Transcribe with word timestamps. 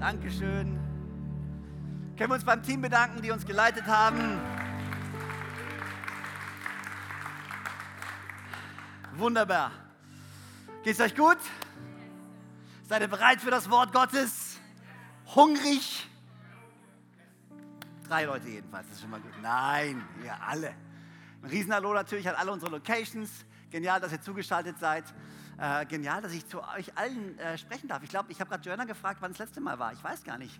Dankeschön. 0.00 0.78
Können 2.18 2.30
wir 2.30 2.34
uns 2.34 2.44
beim 2.44 2.62
Team 2.62 2.82
bedanken, 2.82 3.22
die 3.22 3.30
uns 3.30 3.46
geleitet 3.46 3.86
haben. 3.86 4.38
Wunderbar. 9.16 9.72
Geht's 10.84 11.00
euch 11.00 11.16
gut? 11.16 11.38
Seid 12.82 13.00
ihr 13.00 13.08
bereit 13.08 13.40
für 13.40 13.50
das 13.50 13.70
Wort 13.70 13.92
Gottes? 13.92 14.60
Hungrig? 15.34 16.06
Drei 18.06 18.24
Leute 18.24 18.48
jedenfalls, 18.48 18.86
das 18.88 18.96
ist 18.96 19.02
schon 19.02 19.10
mal 19.10 19.20
gut. 19.20 19.32
Nein, 19.42 20.04
ihr 20.22 20.36
alle. 20.46 20.74
Ein 21.42 21.50
Riesenhallo 21.50 21.94
natürlich 21.94 22.28
an 22.28 22.34
alle 22.34 22.52
unsere 22.52 22.70
Locations. 22.70 23.30
Genial, 23.76 24.00
dass 24.00 24.10
ihr 24.10 24.22
zugeschaltet 24.22 24.78
seid. 24.78 25.04
Äh, 25.58 25.84
genial, 25.84 26.22
dass 26.22 26.32
ich 26.32 26.46
zu 26.46 26.62
euch 26.62 26.96
allen 26.96 27.38
äh, 27.38 27.58
sprechen 27.58 27.88
darf. 27.88 28.02
Ich 28.02 28.08
glaube, 28.08 28.32
ich 28.32 28.40
habe 28.40 28.48
gerade 28.48 28.66
Joanna 28.66 28.86
gefragt, 28.86 29.18
wann 29.20 29.32
das 29.32 29.38
letzte 29.38 29.60
Mal 29.60 29.78
war. 29.78 29.92
Ich 29.92 30.02
weiß 30.02 30.24
gar 30.24 30.38
nicht. 30.38 30.58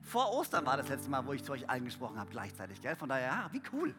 Vor 0.00 0.32
Ostern 0.32 0.64
war 0.64 0.78
das 0.78 0.88
letzte 0.88 1.10
Mal, 1.10 1.26
wo 1.26 1.34
ich 1.34 1.44
zu 1.44 1.52
euch 1.52 1.68
allen 1.68 1.84
gesprochen 1.84 2.18
habe 2.18 2.30
gleichzeitig. 2.30 2.80
Gell? 2.80 2.96
Von 2.96 3.10
daher, 3.10 3.26
ja, 3.26 3.48
wie 3.52 3.60
cool. 3.74 3.94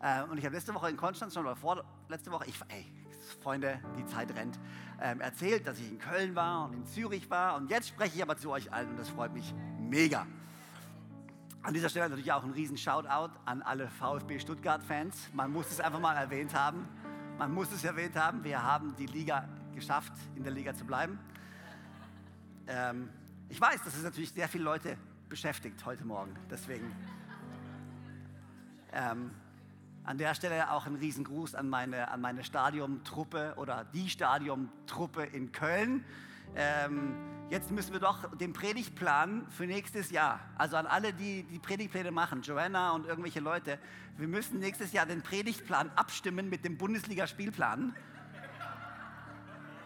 Äh, 0.00 0.24
und 0.24 0.38
ich 0.38 0.44
habe 0.44 0.56
letzte 0.56 0.74
Woche 0.74 0.90
in 0.90 0.96
Konstanz 0.96 1.32
schon, 1.32 1.46
oder 1.46 1.54
vor 1.54 1.84
letzte 2.08 2.32
Woche, 2.32 2.46
ich, 2.48 2.60
ey, 2.70 2.92
Freunde, 3.40 3.78
die 3.96 4.04
Zeit 4.06 4.34
rennt, 4.34 4.58
ähm, 5.00 5.20
erzählt, 5.20 5.64
dass 5.68 5.78
ich 5.78 5.92
in 5.92 6.00
Köln 6.00 6.34
war 6.34 6.64
und 6.64 6.72
in 6.72 6.86
Zürich 6.86 7.30
war. 7.30 7.54
Und 7.54 7.70
jetzt 7.70 7.86
spreche 7.86 8.16
ich 8.16 8.22
aber 8.24 8.36
zu 8.36 8.50
euch 8.50 8.72
allen 8.72 8.88
und 8.88 8.96
das 8.96 9.10
freut 9.10 9.32
mich 9.32 9.54
mega. 9.78 10.26
An 11.62 11.72
dieser 11.72 11.88
Stelle 11.88 12.08
natürlich 12.08 12.32
auch 12.32 12.42
ein 12.42 12.50
riesen 12.50 12.76
Shoutout 12.76 13.30
an 13.44 13.62
alle 13.62 13.86
VfB 13.86 14.40
Stuttgart-Fans. 14.40 15.28
Man 15.34 15.52
muss 15.52 15.70
es 15.70 15.80
einfach 15.80 16.00
mal 16.00 16.16
erwähnt 16.16 16.52
haben. 16.52 16.88
Man 17.40 17.54
muss 17.54 17.72
es 17.72 17.84
erwähnt 17.84 18.16
haben. 18.16 18.44
Wir 18.44 18.62
haben 18.62 18.94
die 18.96 19.06
Liga 19.06 19.48
geschafft, 19.74 20.12
in 20.36 20.42
der 20.42 20.52
Liga 20.52 20.74
zu 20.74 20.84
bleiben. 20.84 21.18
Ähm, 22.66 23.08
ich 23.48 23.58
weiß, 23.58 23.82
dass 23.82 23.96
es 23.96 24.02
natürlich 24.02 24.30
sehr 24.32 24.46
viele 24.46 24.64
Leute 24.64 24.98
beschäftigt 25.26 25.82
heute 25.86 26.04
Morgen. 26.04 26.36
Deswegen 26.50 26.94
ähm, 28.92 29.30
an 30.04 30.18
der 30.18 30.34
Stelle 30.34 30.70
auch 30.70 30.84
ein 30.84 30.96
Riesengruß 30.96 31.54
an 31.54 31.70
meine, 31.70 32.10
an 32.10 32.20
meine 32.20 32.44
Stadiumtruppe 32.44 33.54
oder 33.56 33.86
die 33.94 34.10
Stadiumtruppe 34.10 35.24
in 35.24 35.50
Köln. 35.50 36.04
Ähm, 36.54 37.14
jetzt 37.50 37.70
müssen 37.70 37.92
wir 37.92 38.00
doch 38.00 38.36
den 38.36 38.52
Predigtplan 38.52 39.46
für 39.50 39.66
nächstes 39.66 40.10
Jahr, 40.10 40.40
also 40.56 40.76
an 40.76 40.86
alle, 40.86 41.12
die 41.12 41.44
die 41.44 41.58
Predigtpläne 41.58 42.10
machen, 42.10 42.42
Joanna 42.42 42.92
und 42.92 43.06
irgendwelche 43.06 43.40
Leute, 43.40 43.78
wir 44.16 44.28
müssen 44.28 44.58
nächstes 44.58 44.92
Jahr 44.92 45.06
den 45.06 45.22
Predigtplan 45.22 45.90
abstimmen 45.96 46.48
mit 46.48 46.64
dem 46.64 46.76
Bundesliga-Spielplan. 46.76 47.94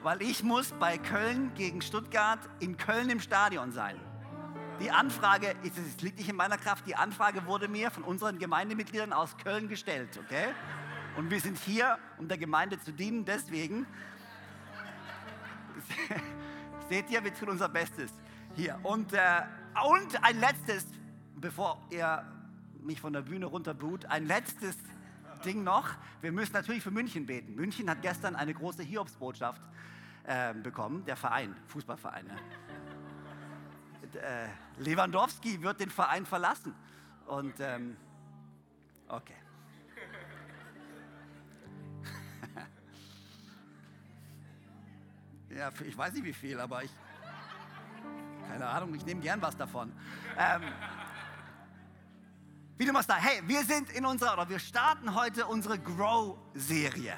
Weil 0.03 0.21
ich 0.23 0.43
muss 0.43 0.73
bei 0.73 0.99
Köln 0.99 1.53
gegen 1.55 1.81
Stuttgart 1.81 2.41
in 2.61 2.77
Köln 2.77 3.09
im 3.09 3.21
Stadion 3.21 3.73
sein. 3.73 3.99
Die 4.81 4.91
Anfrage, 4.91 5.55
es 5.63 6.03
liegt 6.03 6.19
nicht 6.19 6.29
in 6.29 6.37
meiner 6.37 6.59
Kraft, 6.59 6.87
die 6.87 6.97
Anfrage 6.97 7.47
wurde 7.47 7.69
mir 7.69 7.91
von 7.91 8.03
unseren 8.03 8.39
Gemeindemitgliedern 8.39 9.13
aus 9.13 9.37
Köln 9.39 9.69
gestellt, 9.69 10.19
okay? 10.19 10.49
Und 11.17 11.31
wir 11.31 11.41
sind 11.41 11.57
hier, 11.59 11.99
um 12.19 12.27
der 12.27 12.39
Gemeinde 12.39 12.81
zu 12.81 12.93
dienen, 12.93 13.25
deswegen 13.25 13.87
seht 16.89 17.11
ihr, 17.11 17.23
wir 17.25 17.35
tun 17.35 17.51
unser 17.51 17.69
Bestes 17.69 18.13
hier. 18.55 18.79
Und, 18.83 19.13
äh, 19.13 19.43
und 19.97 20.25
ein 20.25 20.39
letztes, 20.41 20.87
bevor 21.37 21.81
ihr 21.91 22.25
mich 22.83 23.01
von 23.01 23.13
der 23.13 23.23
Bühne 23.23 23.47
runterbuht, 23.47 24.07
ein 24.07 24.27
letztes 24.27 24.77
Ding 25.45 25.65
noch. 25.65 25.89
Wir 26.21 26.33
müssen 26.33 26.53
natürlich 26.53 26.83
für 26.83 26.91
München 26.91 27.27
beten. 27.27 27.55
München 27.55 27.89
hat 27.91 28.03
gestern 28.03 28.37
eine 28.37 28.55
große 28.55 28.83
Hiobsbotschaft 28.83 29.61
äh, 30.25 30.55
bekommen, 30.55 31.05
der 31.05 31.17
Verein, 31.17 31.55
Fußballverein. 31.67 32.27
Ne? 32.27 32.37
äh, 34.17 34.49
Lewandowski 34.79 35.61
wird 35.63 35.81
den 35.81 35.91
Verein 35.91 36.27
verlassen. 36.27 36.75
Und 37.27 37.55
ähm, 37.61 37.97
okay. 39.09 39.35
Ja, 45.57 45.71
ich 45.85 45.97
weiß 45.97 46.13
nicht 46.15 46.25
wie 46.25 46.33
viel, 46.33 46.61
aber 46.61 46.83
ich. 46.83 46.91
Keine 48.49 48.67
Ahnung, 48.67 48.95
ich 48.95 49.05
nehme 49.05 49.21
gern 49.21 49.41
was 49.41 49.57
davon. 49.57 49.93
Ähm, 50.39 50.63
wie 52.77 52.85
du 52.85 52.93
machst 52.93 53.09
da, 53.09 53.17
hey, 53.17 53.41
wir 53.47 53.65
sind 53.65 53.91
in 53.91 54.05
unserer, 54.05 54.35
oder 54.35 54.49
wir 54.49 54.59
starten 54.59 55.15
heute 55.15 55.47
unsere 55.47 55.79
Grow-Serie. 55.79 57.15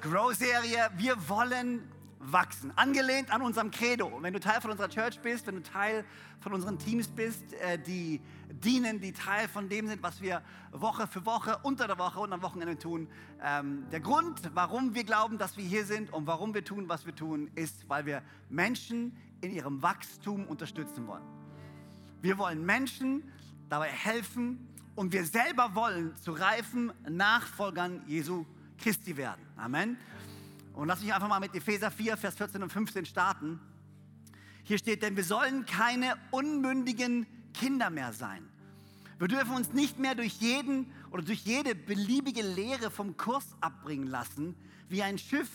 Grow-Serie, 0.00 0.90
wir 0.96 1.28
wollen 1.28 1.90
wachsen. 2.32 2.72
Angelehnt 2.76 3.32
an 3.32 3.42
unserem 3.42 3.70
Credo. 3.70 4.18
Wenn 4.20 4.32
du 4.32 4.40
Teil 4.40 4.60
von 4.60 4.70
unserer 4.70 4.88
Church 4.88 5.20
bist, 5.20 5.46
wenn 5.46 5.56
du 5.56 5.62
Teil 5.62 6.04
von 6.40 6.52
unseren 6.52 6.78
Teams 6.78 7.08
bist, 7.08 7.52
äh, 7.54 7.78
die 7.78 8.20
dienen, 8.48 9.00
die 9.00 9.12
Teil 9.12 9.48
von 9.48 9.68
dem 9.68 9.86
sind, 9.86 10.02
was 10.02 10.20
wir 10.20 10.42
Woche 10.72 11.06
für 11.06 11.24
Woche, 11.24 11.58
unter 11.62 11.86
der 11.86 11.98
Woche 11.98 12.20
und 12.20 12.32
am 12.32 12.42
Wochenende 12.42 12.78
tun. 12.78 13.08
Ähm, 13.42 13.86
der 13.90 14.00
Grund, 14.00 14.40
warum 14.54 14.94
wir 14.94 15.04
glauben, 15.04 15.38
dass 15.38 15.56
wir 15.56 15.64
hier 15.64 15.84
sind 15.84 16.12
und 16.12 16.26
warum 16.26 16.54
wir 16.54 16.64
tun, 16.64 16.88
was 16.88 17.06
wir 17.06 17.14
tun, 17.14 17.50
ist, 17.54 17.88
weil 17.88 18.06
wir 18.06 18.22
Menschen 18.48 19.16
in 19.40 19.52
ihrem 19.52 19.82
Wachstum 19.82 20.46
unterstützen 20.46 21.06
wollen. 21.06 21.24
Wir 22.22 22.38
wollen 22.38 22.64
Menschen 22.64 23.22
dabei 23.68 23.88
helfen 23.88 24.68
und 24.94 25.12
wir 25.12 25.24
selber 25.24 25.74
wollen 25.74 26.16
zu 26.16 26.32
reifen 26.32 26.92
Nachfolgern 27.08 28.02
Jesu 28.06 28.46
Christi 28.78 29.16
werden. 29.16 29.42
Amen. 29.56 29.96
Und 30.76 30.88
lass 30.88 31.00
mich 31.00 31.12
einfach 31.12 31.28
mal 31.28 31.40
mit 31.40 31.54
Epheser 31.54 31.90
4, 31.90 32.18
Vers 32.18 32.36
14 32.36 32.62
und 32.62 32.70
15 32.70 33.06
starten. 33.06 33.58
Hier 34.62 34.76
steht, 34.76 35.02
denn 35.02 35.16
wir 35.16 35.24
sollen 35.24 35.64
keine 35.64 36.16
unmündigen 36.30 37.26
Kinder 37.54 37.88
mehr 37.88 38.12
sein. 38.12 38.46
Wir 39.18 39.28
dürfen 39.28 39.56
uns 39.56 39.72
nicht 39.72 39.98
mehr 39.98 40.14
durch 40.14 40.34
jeden 40.34 40.92
oder 41.10 41.22
durch 41.22 41.40
jede 41.40 41.74
beliebige 41.74 42.42
Lehre 42.42 42.90
vom 42.90 43.16
Kurs 43.16 43.46
abbringen 43.62 44.06
lassen, 44.06 44.54
wie 44.90 45.02
ein 45.02 45.16
Schiff, 45.16 45.48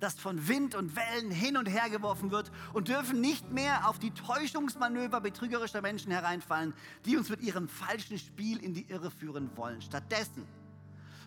das 0.00 0.14
von 0.14 0.48
Wind 0.48 0.74
und 0.74 0.96
Wellen 0.96 1.30
hin 1.30 1.56
und 1.56 1.66
her 1.66 1.88
geworfen 1.88 2.32
wird 2.32 2.50
und 2.72 2.88
dürfen 2.88 3.20
nicht 3.20 3.52
mehr 3.52 3.88
auf 3.88 4.00
die 4.00 4.10
Täuschungsmanöver 4.10 5.20
betrügerischer 5.20 5.82
Menschen 5.82 6.10
hereinfallen, 6.10 6.74
die 7.04 7.16
uns 7.16 7.28
mit 7.28 7.42
ihrem 7.42 7.68
falschen 7.68 8.18
Spiel 8.18 8.58
in 8.58 8.74
die 8.74 8.90
Irre 8.90 9.12
führen 9.12 9.56
wollen. 9.56 9.80
Stattdessen 9.82 10.44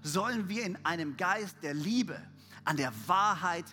sollen 0.04 0.50
wir 0.50 0.66
in 0.66 0.78
einem 0.86 1.16
Geist 1.16 1.56
der 1.64 1.74
Liebe 1.74 2.22
an 2.68 2.76
der 2.76 2.92
Wahrheit 3.08 3.66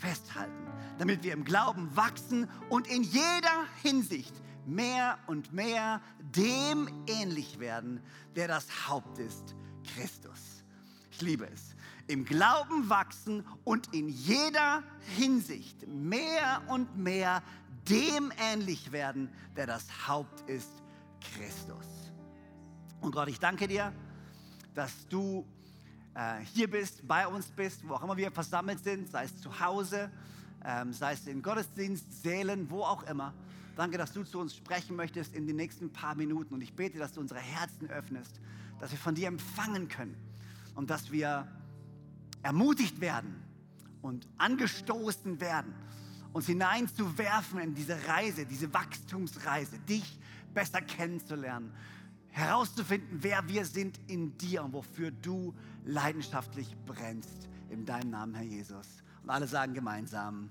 festhalten, 0.00 0.66
damit 0.98 1.22
wir 1.22 1.32
im 1.32 1.44
Glauben 1.44 1.94
wachsen 1.96 2.48
und 2.68 2.88
in 2.88 3.04
jeder 3.04 3.64
Hinsicht 3.82 4.34
mehr 4.66 5.18
und 5.28 5.52
mehr 5.52 6.00
dem 6.34 6.88
ähnlich 7.06 7.60
werden, 7.60 8.02
der 8.34 8.48
das 8.48 8.88
Haupt 8.88 9.18
ist, 9.18 9.54
Christus. 9.94 10.64
Ich 11.12 11.22
liebe 11.22 11.46
es. 11.46 11.76
Im 12.08 12.24
Glauben 12.24 12.90
wachsen 12.90 13.46
und 13.62 13.94
in 13.94 14.08
jeder 14.08 14.82
Hinsicht 15.16 15.86
mehr 15.86 16.60
und 16.66 16.96
mehr 16.96 17.44
dem 17.88 18.32
ähnlich 18.36 18.90
werden, 18.90 19.30
der 19.56 19.66
das 19.68 19.86
Haupt 20.08 20.40
ist, 20.48 20.82
Christus. 21.36 21.86
Und 23.00 23.12
Gott, 23.12 23.28
ich 23.28 23.38
danke 23.38 23.68
dir, 23.68 23.92
dass 24.74 25.06
du 25.08 25.46
äh, 26.14 26.40
hier 26.54 26.70
bist, 26.70 27.06
bei 27.06 27.26
uns 27.26 27.46
bist, 27.46 27.86
wo 27.88 27.94
auch 27.94 28.02
immer 28.02 28.16
wir 28.16 28.30
versammelt 28.30 28.82
sind, 28.82 29.10
sei 29.10 29.24
es 29.24 29.40
zu 29.40 29.60
Hause, 29.60 30.10
ähm, 30.64 30.92
sei 30.92 31.12
es 31.12 31.26
in 31.26 31.42
Gottesdienstsälen, 31.42 32.70
wo 32.70 32.82
auch 32.82 33.04
immer. 33.04 33.34
Danke, 33.76 33.96
dass 33.96 34.12
du 34.12 34.24
zu 34.24 34.38
uns 34.40 34.54
sprechen 34.54 34.96
möchtest 34.96 35.34
in 35.34 35.46
den 35.46 35.56
nächsten 35.56 35.92
paar 35.92 36.14
Minuten. 36.14 36.54
Und 36.54 36.60
ich 36.60 36.74
bete, 36.74 36.98
dass 36.98 37.12
du 37.12 37.20
unsere 37.20 37.40
Herzen 37.40 37.88
öffnest, 37.88 38.40
dass 38.78 38.90
wir 38.90 38.98
von 38.98 39.14
dir 39.14 39.28
empfangen 39.28 39.88
können 39.88 40.16
und 40.74 40.90
dass 40.90 41.12
wir 41.12 41.46
ermutigt 42.42 43.00
werden 43.00 43.42
und 44.02 44.26
angestoßen 44.38 45.40
werden, 45.40 45.74
uns 46.32 46.46
hineinzuwerfen 46.46 47.60
in 47.60 47.74
diese 47.74 47.96
Reise, 48.06 48.46
diese 48.46 48.72
Wachstumsreise, 48.72 49.78
dich 49.80 50.18
besser 50.54 50.80
kennenzulernen, 50.80 51.72
herauszufinden, 52.30 53.18
wer 53.22 53.46
wir 53.48 53.64
sind 53.64 54.00
in 54.06 54.36
dir 54.38 54.64
und 54.64 54.72
wofür 54.72 55.10
du 55.10 55.54
leidenschaftlich 55.84 56.76
brennst. 56.86 57.48
In 57.68 57.84
deinem 57.86 58.10
Namen, 58.10 58.34
Herr 58.34 58.44
Jesus. 58.44 58.86
Und 59.22 59.30
alle 59.30 59.46
sagen 59.46 59.74
gemeinsam 59.74 60.50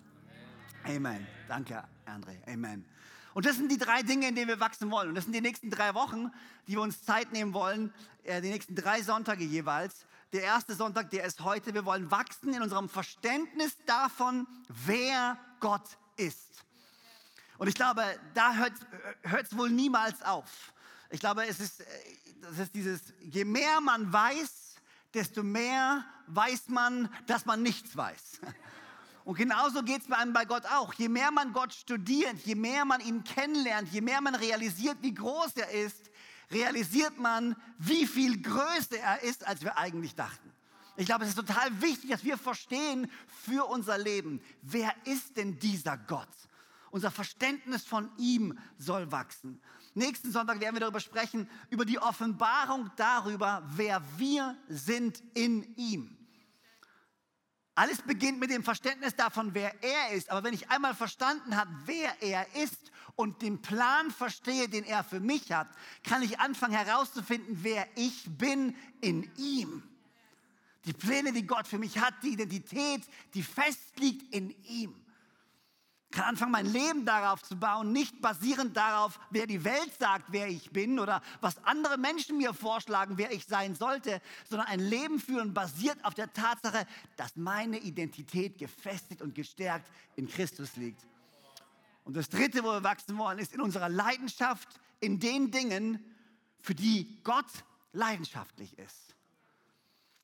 Amen. 0.86 1.28
Danke, 1.48 1.84
André. 2.06 2.38
Amen. 2.48 2.86
Und 3.34 3.46
das 3.46 3.58
sind 3.58 3.72
die 3.72 3.78
drei 3.78 4.02
Dinge, 4.02 4.28
in 4.28 4.36
denen 4.36 4.48
wir 4.48 4.60
wachsen 4.60 4.90
wollen. 4.92 5.10
Und 5.10 5.16
das 5.16 5.26
sind 5.26 5.34
die 5.34 5.42
nächsten 5.42 5.70
drei 5.70 5.94
Wochen, 5.94 6.31
die 6.68 6.74
wir 6.74 6.81
uns 6.81 7.04
Zeit 7.04 7.31
nehmen 7.31 7.54
wollen, 7.54 7.94
äh, 8.24 8.42
die 8.42 8.50
nächsten 8.50 8.76
drei 8.76 9.02
Sonntage 9.02 9.44
jeweils. 9.44 10.06
Der 10.31 10.44
erste 10.44 10.76
Sonntag, 10.76 11.10
der 11.10 11.26
ist 11.26 11.42
heute. 11.42 11.74
Wir 11.74 11.86
wollen 11.86 12.10
wachsen 12.12 12.54
in 12.54 12.62
unserem 12.62 12.90
Verständnis 12.90 13.76
davon, 13.86 14.48
wer 14.86 15.38
Gott 15.60 15.98
ist. 16.18 16.64
Und 17.58 17.68
ich 17.68 17.76
glaube, 17.76 18.04
da 18.34 18.56
hört 18.56 18.74
es 19.44 19.58
wohl 19.58 19.70
niemals 19.70 20.22
auf. 20.22 20.74
Ich 21.09 21.19
glaube, 21.19 21.45
es 21.47 21.59
ist, 21.59 21.81
äh, 21.81 21.85
das 22.41 22.59
ist 22.59 22.75
dieses, 22.75 23.01
je 23.21 23.45
mehr 23.45 23.81
man 23.81 24.11
weiß, 24.11 24.75
desto 25.13 25.44
mehr 25.44 26.06
weiß 26.27 26.69
man, 26.69 27.09
dass 27.25 27.45
man 27.45 27.63
nichts 27.63 27.95
weiß. 27.95 28.41
Und 29.25 29.35
genauso 29.35 29.83
geht 29.83 30.01
es 30.01 30.07
bei 30.07 30.17
einem 30.17 30.33
bei 30.33 30.45
Gott 30.45 30.65
auch. 30.65 30.94
Je 30.94 31.09
mehr 31.09 31.31
man 31.31 31.53
Gott 31.53 31.73
studiert, 31.73 32.38
je 32.45 32.56
mehr 32.56 32.85
man 32.85 33.01
ihn 33.01 33.23
kennenlernt, 33.23 33.89
je 33.91 34.01
mehr 34.01 34.21
man 34.21 34.33
realisiert, 34.33 34.97
wie 35.01 35.13
groß 35.13 35.53
er 35.57 35.69
ist, 35.69 36.09
realisiert 36.51 37.17
man, 37.19 37.56
wie 37.77 38.07
viel 38.07 38.41
größer 38.41 38.97
er 38.97 39.21
ist, 39.21 39.45
als 39.45 39.61
wir 39.61 39.77
eigentlich 39.77 40.15
dachten. 40.15 40.51
Ich 40.95 41.06
glaube, 41.06 41.23
es 41.23 41.29
ist 41.29 41.35
total 41.35 41.81
wichtig, 41.81 42.09
dass 42.09 42.23
wir 42.23 42.38
verstehen 42.38 43.09
für 43.45 43.65
unser 43.65 43.97
Leben, 43.97 44.41
wer 44.61 44.94
ist 45.06 45.38
denn 45.38 45.59
dieser 45.59 45.97
Gott? 45.97 46.27
Unser 46.91 47.11
Verständnis 47.11 47.85
von 47.85 48.09
ihm 48.17 48.57
soll 48.77 49.11
wachsen. 49.11 49.61
Nächsten 49.94 50.31
Sonntag 50.31 50.59
werden 50.59 50.75
wir 50.75 50.81
darüber 50.81 51.00
sprechen, 51.00 51.50
über 51.69 51.86
die 51.86 52.00
Offenbarung 52.00 52.91
darüber, 52.95 53.63
wer 53.75 54.01
wir 54.18 54.56
sind 54.68 55.21
in 55.33 55.75
ihm. 55.75 56.15
Alles 57.75 58.01
beginnt 58.01 58.39
mit 58.39 58.51
dem 58.51 58.63
Verständnis 58.63 59.15
davon, 59.15 59.53
wer 59.53 59.74
er 59.81 60.12
ist. 60.12 60.30
Aber 60.30 60.44
wenn 60.44 60.53
ich 60.53 60.69
einmal 60.69 60.94
verstanden 60.94 61.56
habe, 61.56 61.71
wer 61.86 62.21
er 62.21 62.45
ist 62.56 62.91
und 63.15 63.41
den 63.41 63.62
Plan 63.62 64.12
verstehe, 64.12 64.68
den 64.68 64.83
er 64.83 65.03
für 65.03 65.21
mich 65.21 65.51
hat, 65.51 65.69
kann 66.03 66.21
ich 66.21 66.39
anfangen 66.39 66.74
herauszufinden, 66.74 67.59
wer 67.62 67.88
ich 67.95 68.25
bin 68.38 68.75
in 69.00 69.31
ihm. 69.38 69.83
Die 70.85 70.94
Pläne, 70.94 71.31
die 71.31 71.47
Gott 71.47 71.68
für 71.68 71.77
mich 71.77 72.00
hat, 72.00 72.13
die 72.21 72.33
Identität, 72.33 73.03
die 73.33 73.44
fest 73.44 73.97
liegt 73.97 74.33
in 74.33 74.50
ihm 74.65 74.94
kann 76.11 76.25
anfangen, 76.25 76.51
mein 76.51 76.65
Leben 76.65 77.06
darauf 77.06 77.44
zu 77.44 77.56
bauen, 77.56 77.91
nicht 77.91 78.19
basierend 78.21 78.75
darauf, 78.75 79.19
wer 79.29 79.45
die 79.45 79.63
Welt 79.63 79.91
sagt, 80.00 80.25
wer 80.29 80.47
ich 80.47 80.71
bin 80.71 81.00
oder 81.00 81.21
was 81.39 81.63
andere 81.65 81.97
Menschen 81.97 82.38
mir 82.38 82.53
vorschlagen, 82.53 83.17
wer 83.17 83.31
ich 83.31 83.45
sein 83.45 83.75
sollte, 83.75 84.21
sondern 84.50 84.67
ein 84.67 84.79
Leben 84.79 85.19
führen 85.19 85.53
basiert 85.53 86.03
auf 86.03 86.15
der 86.15 86.33
Tatsache, 86.33 86.88
dass 87.15 87.35
meine 87.35 87.77
Identität 87.77 88.57
gefestigt 88.57 89.21
und 89.21 89.35
gestärkt 89.35 89.88
in 90.15 90.27
Christus 90.27 90.75
liegt. 90.77 91.06
Und 92.06 92.15
das 92.15 92.29
Dritte, 92.29 92.63
wo 92.63 92.71
wir 92.71 92.83
wachsen 92.83 93.17
wollen, 93.17 93.38
ist 93.38 93.53
in 93.53 93.61
unserer 93.61 93.89
Leidenschaft 93.89 94.67
in 95.00 95.19
den 95.19 95.51
Dingen, 95.51 96.03
für 96.61 96.75
die 96.75 97.21
Gott 97.23 97.45
leidenschaftlich 97.94 98.77
ist. 98.77 99.15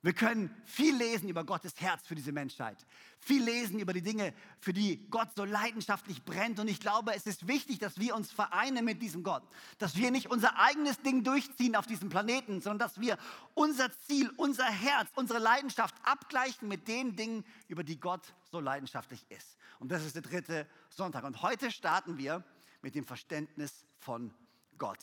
Wir 0.06 0.14
können 0.14 0.56
viel 0.66 0.96
lesen 0.96 1.30
über 1.30 1.44
Gottes 1.44 1.82
Herz 1.82 2.06
für 2.06 2.14
diese 2.14 2.32
Menschheit. 2.32 2.78
Viel 3.18 3.44
lesen 3.44 3.80
über 3.80 3.92
die 3.92 4.04
Dinge, 4.04 4.36
für 4.60 4.72
die 4.72 5.10
Gott 5.10 5.30
so 5.36 5.46
leidenschaftlich 5.46 6.24
brennt. 6.24 6.60
Und 6.60 6.68
ich 6.68 6.80
glaube, 6.80 7.16
es 7.16 7.26
ist 7.26 7.48
wichtig, 7.48 7.80
dass 7.80 7.98
wir 8.00 8.16
uns 8.16 8.32
vereinen 8.32 8.86
mit 8.86 9.02
diesem 9.02 9.24
Gott. 9.24 9.42
Dass 9.80 9.96
wir 9.96 10.12
nicht 10.12 10.30
unser 10.30 10.60
eigenes 10.60 11.02
Ding 11.02 11.24
durchziehen 11.24 11.76
auf 11.76 11.88
diesem 11.88 12.10
Planeten, 12.10 12.62
sondern 12.62 12.88
dass 12.88 13.02
wir 13.02 13.18
unser 13.56 13.92
Ziel, 14.02 14.32
unser 14.38 14.66
Herz, 14.66 15.10
unsere 15.16 15.40
Leidenschaft 15.40 15.96
abgleichen 16.04 16.68
mit 16.68 16.88
den 16.88 17.16
Dingen, 17.16 17.44
über 17.68 17.84
die 17.84 18.00
Gott 18.00 18.36
so 18.52 18.60
leidenschaftlich 18.60 19.26
ist. 19.30 19.58
Und 19.80 19.92
das 19.92 20.06
ist 20.06 20.14
der 20.14 20.22
dritte 20.22 20.68
Sonntag. 20.92 21.24
Und 21.24 21.42
heute 21.42 21.72
starten 21.72 22.20
wir 22.20 22.44
mit 22.84 22.94
dem 22.94 23.06
Verständnis 23.06 23.88
von 23.98 24.32
Gott. 24.78 25.00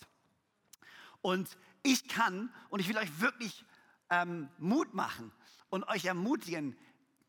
Und 1.23 1.59
ich 1.83 2.07
kann, 2.07 2.55
und 2.69 2.79
ich 2.79 2.89
will 2.89 2.99
euch 2.99 3.21
wirklich 3.21 3.65
ähm, 4.13 4.51
Mut 4.59 4.93
machen 4.93 5.33
und 5.71 5.89
euch 5.89 6.05
ermutigen, 6.05 6.77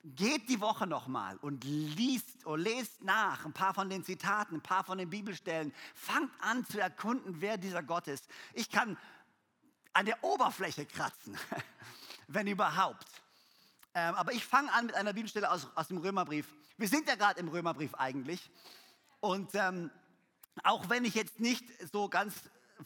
geht 0.03 0.49
die 0.49 0.59
Woche 0.59 0.85
nochmal 0.85 1.37
und 1.37 1.63
liest 1.63 2.45
oder 2.45 2.61
lest 2.61 3.01
nach 3.03 3.45
ein 3.45 3.53
paar 3.53 3.73
von 3.73 3.89
den 3.89 4.03
Zitaten, 4.03 4.55
ein 4.55 4.61
paar 4.61 4.83
von 4.83 4.97
den 4.97 5.09
Bibelstellen. 5.09 5.73
Fangt 5.95 6.31
an 6.41 6.65
zu 6.65 6.79
erkunden, 6.79 7.39
wer 7.39 7.57
dieser 7.57 7.81
Gott 7.81 8.09
ist. 8.09 8.27
Ich 8.53 8.69
kann 8.69 8.97
an 9.93 10.05
der 10.05 10.21
Oberfläche 10.23 10.85
kratzen, 10.85 11.37
wenn 12.27 12.47
überhaupt. 12.47 13.07
Ähm, 13.93 14.15
aber 14.15 14.33
ich 14.33 14.45
fange 14.45 14.73
an 14.73 14.87
mit 14.87 14.95
einer 14.95 15.13
Bibelstelle 15.13 15.49
aus, 15.49 15.69
aus 15.75 15.87
dem 15.87 15.99
Römerbrief. 15.99 16.53
Wir 16.77 16.89
sind 16.89 17.07
ja 17.07 17.15
gerade 17.15 17.39
im 17.39 17.47
Römerbrief 17.47 17.95
eigentlich. 17.95 18.51
Und 19.21 19.51
ähm, 19.53 19.89
auch 20.63 20.89
wenn 20.89 21.05
ich 21.05 21.15
jetzt 21.15 21.39
nicht 21.39 21.63
so 21.93 22.09
ganz 22.09 22.33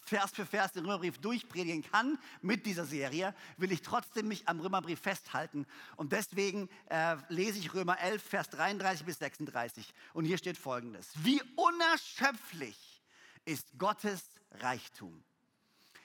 Vers 0.05 0.31
für 0.31 0.45
Vers 0.45 0.73
den 0.73 0.85
Römerbrief 0.85 1.17
durchpredigen 1.19 1.83
kann 1.83 2.17
mit 2.41 2.65
dieser 2.65 2.85
Serie, 2.85 3.33
will 3.57 3.71
ich 3.71 3.81
trotzdem 3.81 4.27
mich 4.27 4.47
am 4.47 4.59
Römerbrief 4.59 4.99
festhalten. 4.99 5.65
Und 5.95 6.11
deswegen 6.11 6.69
äh, 6.89 7.17
lese 7.29 7.59
ich 7.59 7.73
Römer 7.73 7.99
11, 7.99 8.23
Vers 8.23 8.49
33 8.49 9.05
bis 9.05 9.19
36. 9.19 9.93
Und 10.13 10.25
hier 10.25 10.37
steht 10.37 10.57
folgendes. 10.57 11.09
Wie 11.15 11.41
unerschöpflich 11.55 13.03
ist 13.45 13.77
Gottes 13.77 14.23
Reichtum. 14.51 15.23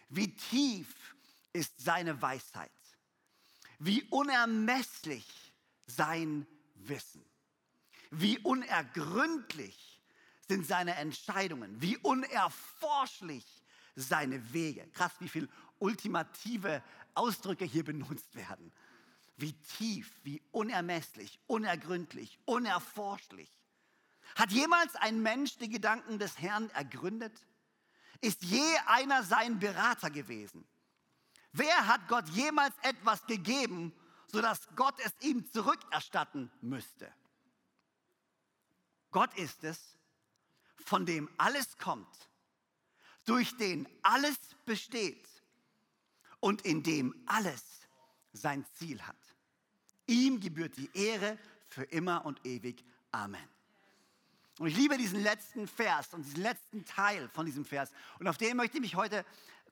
Wie 0.08 0.34
tief 0.34 1.16
ist 1.52 1.80
seine 1.80 2.20
Weisheit. 2.20 2.70
Wie 3.78 4.02
unermesslich 4.10 5.26
sein 5.86 6.46
Wissen. 6.74 7.24
Wie 8.10 8.38
unergründlich 8.38 10.00
sind 10.48 10.66
seine 10.66 10.94
Entscheidungen. 10.96 11.80
Wie 11.80 11.96
unerforschlich 11.98 13.61
seine 13.94 14.52
Wege. 14.52 14.86
Krass, 14.92 15.12
wie 15.20 15.28
viele 15.28 15.48
ultimative 15.78 16.82
Ausdrücke 17.14 17.64
hier 17.64 17.84
benutzt 17.84 18.34
werden. 18.34 18.72
Wie 19.36 19.52
tief, 19.52 20.20
wie 20.22 20.42
unermesslich, 20.50 21.40
unergründlich, 21.46 22.38
unerforschlich. 22.44 23.50
Hat 24.36 24.52
jemals 24.52 24.94
ein 24.96 25.20
Mensch 25.20 25.58
die 25.58 25.68
Gedanken 25.68 26.18
des 26.18 26.38
Herrn 26.38 26.70
ergründet? 26.70 27.46
Ist 28.20 28.42
je 28.42 28.64
einer 28.86 29.24
sein 29.24 29.58
Berater 29.58 30.10
gewesen? 30.10 30.66
Wer 31.52 31.86
hat 31.86 32.08
Gott 32.08 32.28
jemals 32.28 32.74
etwas 32.82 33.26
gegeben, 33.26 33.92
sodass 34.26 34.68
Gott 34.76 34.94
es 35.04 35.12
ihm 35.20 35.50
zurückerstatten 35.50 36.50
müsste? 36.60 37.12
Gott 39.10 39.34
ist 39.34 39.62
es, 39.64 39.98
von 40.84 41.04
dem 41.04 41.28
alles 41.36 41.76
kommt 41.76 42.31
durch 43.24 43.56
den 43.56 43.88
alles 44.02 44.36
besteht 44.64 45.28
und 46.40 46.62
in 46.62 46.82
dem 46.82 47.14
alles 47.26 47.62
sein 48.32 48.64
Ziel 48.74 49.00
hat. 49.02 49.16
Ihm 50.06 50.40
gebührt 50.40 50.76
die 50.76 50.90
Ehre 50.94 51.38
für 51.68 51.84
immer 51.84 52.24
und 52.26 52.44
ewig. 52.44 52.84
Amen. 53.12 53.48
Und 54.58 54.66
ich 54.68 54.76
liebe 54.76 54.98
diesen 54.98 55.22
letzten 55.22 55.66
Vers 55.66 56.12
und 56.12 56.24
diesen 56.24 56.42
letzten 56.42 56.84
Teil 56.84 57.28
von 57.30 57.46
diesem 57.46 57.64
Vers. 57.64 57.90
Und 58.18 58.28
auf 58.28 58.36
den 58.36 58.56
möchte 58.56 58.76
ich 58.76 58.82
mich 58.82 58.96
heute 58.96 59.24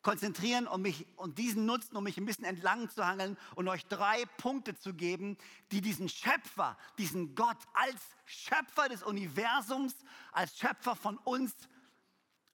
konzentrieren 0.02 0.66
und, 0.66 0.80
mich, 0.80 1.06
und 1.16 1.38
diesen 1.38 1.66
nutzen, 1.66 1.96
um 1.96 2.04
mich 2.04 2.16
ein 2.16 2.24
bisschen 2.24 2.44
entlang 2.44 2.88
zu 2.88 3.06
hangeln 3.06 3.36
und 3.54 3.68
euch 3.68 3.84
drei 3.86 4.24
Punkte 4.38 4.74
zu 4.74 4.94
geben, 4.94 5.36
die 5.72 5.82
diesen 5.82 6.08
Schöpfer, 6.08 6.78
diesen 6.96 7.34
Gott 7.34 7.58
als 7.74 8.00
Schöpfer 8.24 8.88
des 8.88 9.02
Universums, 9.02 9.94
als 10.32 10.56
Schöpfer 10.56 10.96
von 10.96 11.18
uns 11.18 11.54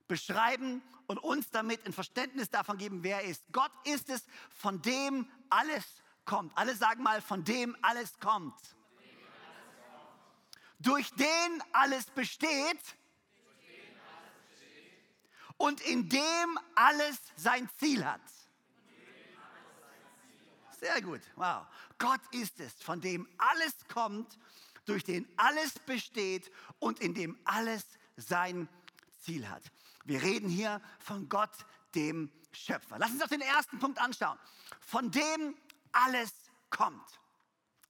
beschreiben 0.09 0.83
und 1.07 1.19
uns 1.19 1.51
damit 1.51 1.85
ein 1.87 1.93
Verständnis 1.93 2.51
davon 2.51 2.79
geben, 2.79 3.03
wer 3.03 3.23
er 3.23 3.31
ist. 3.31 3.43
Gott 3.53 3.73
ist 3.85 4.09
es, 4.09 4.25
von 4.51 4.83
dem 4.83 5.31
alles 5.51 5.85
kommt. 6.25 6.57
Alle 6.57 6.75
sagen 6.75 7.03
mal, 7.03 7.23
von 7.23 7.45
dem 7.45 7.77
alles 7.83 8.19
kommt. 8.19 8.55
Durch 10.79 11.11
den 11.15 11.63
alles 11.73 12.07
besteht 12.07 12.81
und 15.57 15.81
in 15.81 16.09
dem 16.09 16.59
alles 16.75 17.19
sein 17.37 17.69
Ziel 17.79 18.05
hat. 18.05 18.21
Sehr 20.79 21.01
gut, 21.01 21.23
wow. 21.37 21.67
Gott 21.99 22.21
ist 22.33 22.61
es, 22.61 22.75
von 22.83 23.01
dem 23.01 23.27
alles 23.39 23.75
kommt, 23.89 24.39
durch 24.85 25.03
den 25.03 25.27
alles 25.37 25.79
besteht 25.79 26.51
und 26.79 27.01
in 27.01 27.15
dem 27.15 27.39
alles 27.45 27.85
sein 28.17 28.69
Ziel 29.23 29.49
hat. 29.49 29.63
Wir 30.07 30.23
reden 30.23 30.49
hier 30.49 30.81
von 31.01 31.29
Gott, 31.29 31.51
dem 31.95 32.31
Schöpfer. 32.53 32.97
Lass 32.99 33.11
uns 33.11 33.21
doch 33.21 33.29
den 33.29 33.41
ersten 33.41 33.79
Punkt 33.79 34.01
anschauen. 34.01 34.39
Von 34.81 35.11
dem 35.11 35.57
alles 35.93 36.33
kommt. 36.71 37.21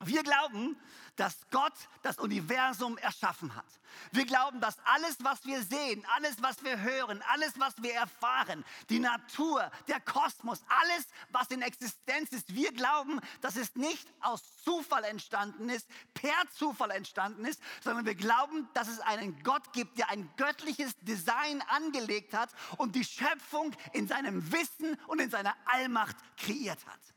Wir 0.05 0.23
glauben, 0.23 0.77
dass 1.17 1.39
Gott 1.51 1.73
das 2.03 2.19
Universum 2.19 2.99
erschaffen 2.99 3.55
hat. 3.57 3.65
Wir 4.13 4.27
glauben, 4.27 4.61
dass 4.61 4.79
alles, 4.85 5.17
was 5.21 5.47
wir 5.47 5.63
sehen, 5.63 6.05
alles, 6.15 6.43
was 6.43 6.63
wir 6.63 6.81
hören, 6.81 7.23
alles, 7.33 7.59
was 7.59 7.83
wir 7.83 7.95
erfahren, 7.95 8.63
die 8.91 8.99
Natur, 8.99 9.71
der 9.89 10.01
Kosmos, 10.01 10.63
alles, 10.69 11.07
was 11.31 11.49
in 11.49 11.63
Existenz 11.63 12.33
ist, 12.33 12.55
wir 12.55 12.73
glauben, 12.73 13.21
dass 13.41 13.57
es 13.57 13.75
nicht 13.75 14.07
aus 14.21 14.43
Zufall 14.63 15.05
entstanden 15.05 15.71
ist, 15.71 15.89
per 16.13 16.37
Zufall 16.53 16.91
entstanden 16.91 17.47
ist, 17.47 17.63
sondern 17.83 18.05
wir 18.05 18.15
glauben, 18.15 18.69
dass 18.75 18.89
es 18.89 19.01
einen 19.01 19.43
Gott 19.43 19.73
gibt, 19.73 19.97
der 19.97 20.11
ein 20.11 20.31
göttliches 20.37 20.95
Design 21.01 21.63
angelegt 21.69 22.35
hat 22.35 22.51
und 22.77 22.95
die 22.95 23.05
Schöpfung 23.05 23.73
in 23.95 24.07
seinem 24.07 24.53
Wissen 24.53 24.99
und 25.07 25.21
in 25.21 25.31
seiner 25.31 25.57
Allmacht 25.65 26.17
kreiert 26.37 26.85
hat. 26.85 27.16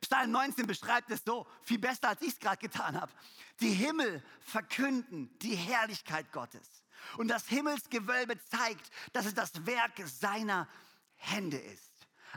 Psalm 0.00 0.30
19 0.30 0.66
beschreibt 0.66 1.10
es 1.10 1.22
so, 1.24 1.46
viel 1.62 1.78
besser 1.78 2.10
als 2.10 2.22
ich 2.22 2.34
es 2.34 2.38
gerade 2.38 2.58
getan 2.58 3.00
habe. 3.00 3.12
Die 3.60 3.72
Himmel 3.72 4.22
verkünden 4.40 5.36
die 5.40 5.56
Herrlichkeit 5.56 6.30
Gottes. 6.32 6.84
Und 7.16 7.28
das 7.28 7.46
Himmelsgewölbe 7.46 8.38
zeigt, 8.44 8.90
dass 9.12 9.26
es 9.26 9.34
das 9.34 9.66
Werk 9.66 9.92
seiner 10.06 10.68
Hände 11.16 11.58
ist. 11.58 11.88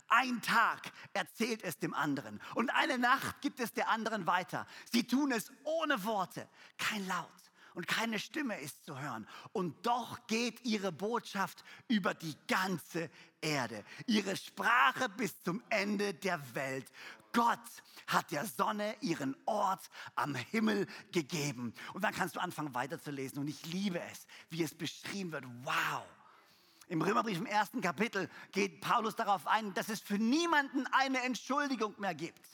Ein 0.07 0.41
Tag 0.41 0.91
erzählt 1.13 1.63
es 1.63 1.77
dem 1.77 1.93
anderen 1.93 2.41
und 2.55 2.69
eine 2.69 2.97
Nacht 2.97 3.41
gibt 3.41 3.59
es 3.59 3.73
der 3.73 3.89
anderen 3.89 4.25
weiter. 4.25 4.67
Sie 4.91 5.05
tun 5.05 5.31
es 5.31 5.51
ohne 5.63 6.03
Worte, 6.03 6.47
kein 6.77 7.05
Laut 7.07 7.29
und 7.73 7.87
keine 7.87 8.19
Stimme 8.19 8.59
ist 8.59 8.85
zu 8.85 8.99
hören. 8.99 9.27
Und 9.53 9.85
doch 9.85 10.25
geht 10.27 10.63
ihre 10.65 10.91
Botschaft 10.91 11.63
über 11.87 12.13
die 12.13 12.35
ganze 12.47 13.09
Erde, 13.41 13.83
ihre 14.05 14.35
Sprache 14.35 15.09
bis 15.09 15.41
zum 15.43 15.63
Ende 15.69 16.13
der 16.13 16.55
Welt. 16.55 16.85
Gott 17.33 17.59
hat 18.07 18.31
der 18.31 18.45
Sonne 18.45 18.95
ihren 19.01 19.35
Ort 19.45 19.89
am 20.15 20.35
Himmel 20.35 20.87
gegeben. 21.11 21.73
Und 21.93 22.03
dann 22.03 22.13
kannst 22.13 22.35
du 22.35 22.39
anfangen 22.39 22.73
weiterzulesen. 22.73 23.39
Und 23.39 23.47
ich 23.47 23.65
liebe 23.65 24.01
es, 24.11 24.27
wie 24.49 24.63
es 24.63 24.75
beschrieben 24.75 25.31
wird. 25.31 25.45
Wow! 25.63 26.03
Im 26.87 27.01
Römerbrief 27.01 27.37
im 27.37 27.45
ersten 27.45 27.79
Kapitel 27.79 28.29
geht 28.51 28.81
Paulus 28.81 29.15
darauf 29.15 29.47
ein, 29.47 29.73
dass 29.73 29.87
es 29.87 30.01
für 30.01 30.17
niemanden 30.17 30.85
eine 30.87 31.21
Entschuldigung 31.21 31.95
mehr 31.99 32.15
gibt. 32.15 32.45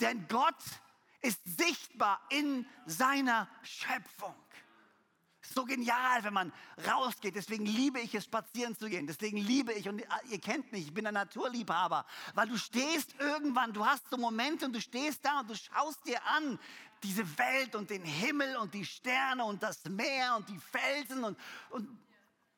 Denn 0.00 0.26
Gott 0.28 0.62
ist 1.22 1.40
sichtbar 1.44 2.20
in 2.28 2.66
seiner 2.84 3.48
Schöpfung 3.62 4.34
so 5.42 5.64
genial, 5.64 6.22
wenn 6.22 6.34
man 6.34 6.52
rausgeht. 6.86 7.34
Deswegen 7.34 7.66
liebe 7.66 8.00
ich 8.00 8.14
es, 8.14 8.24
spazieren 8.24 8.76
zu 8.76 8.88
gehen. 8.88 9.06
Deswegen 9.06 9.38
liebe 9.38 9.72
ich, 9.72 9.88
und 9.88 10.02
ihr 10.28 10.40
kennt 10.40 10.72
mich, 10.72 10.86
ich 10.86 10.94
bin 10.94 11.06
ein 11.06 11.14
Naturliebhaber, 11.14 12.06
weil 12.34 12.48
du 12.48 12.56
stehst 12.56 13.14
irgendwann, 13.18 13.72
du 13.72 13.84
hast 13.84 14.08
so 14.08 14.16
Momente 14.16 14.64
und 14.64 14.72
du 14.72 14.80
stehst 14.80 15.24
da 15.24 15.40
und 15.40 15.50
du 15.50 15.54
schaust 15.54 16.06
dir 16.06 16.24
an, 16.26 16.58
diese 17.02 17.38
Welt 17.38 17.74
und 17.74 17.90
den 17.90 18.04
Himmel 18.04 18.56
und 18.56 18.72
die 18.74 18.84
Sterne 18.84 19.44
und 19.44 19.62
das 19.62 19.84
Meer 19.84 20.36
und 20.36 20.48
die 20.48 20.58
Felsen. 20.58 21.24
Und, 21.24 21.38
und 21.70 21.88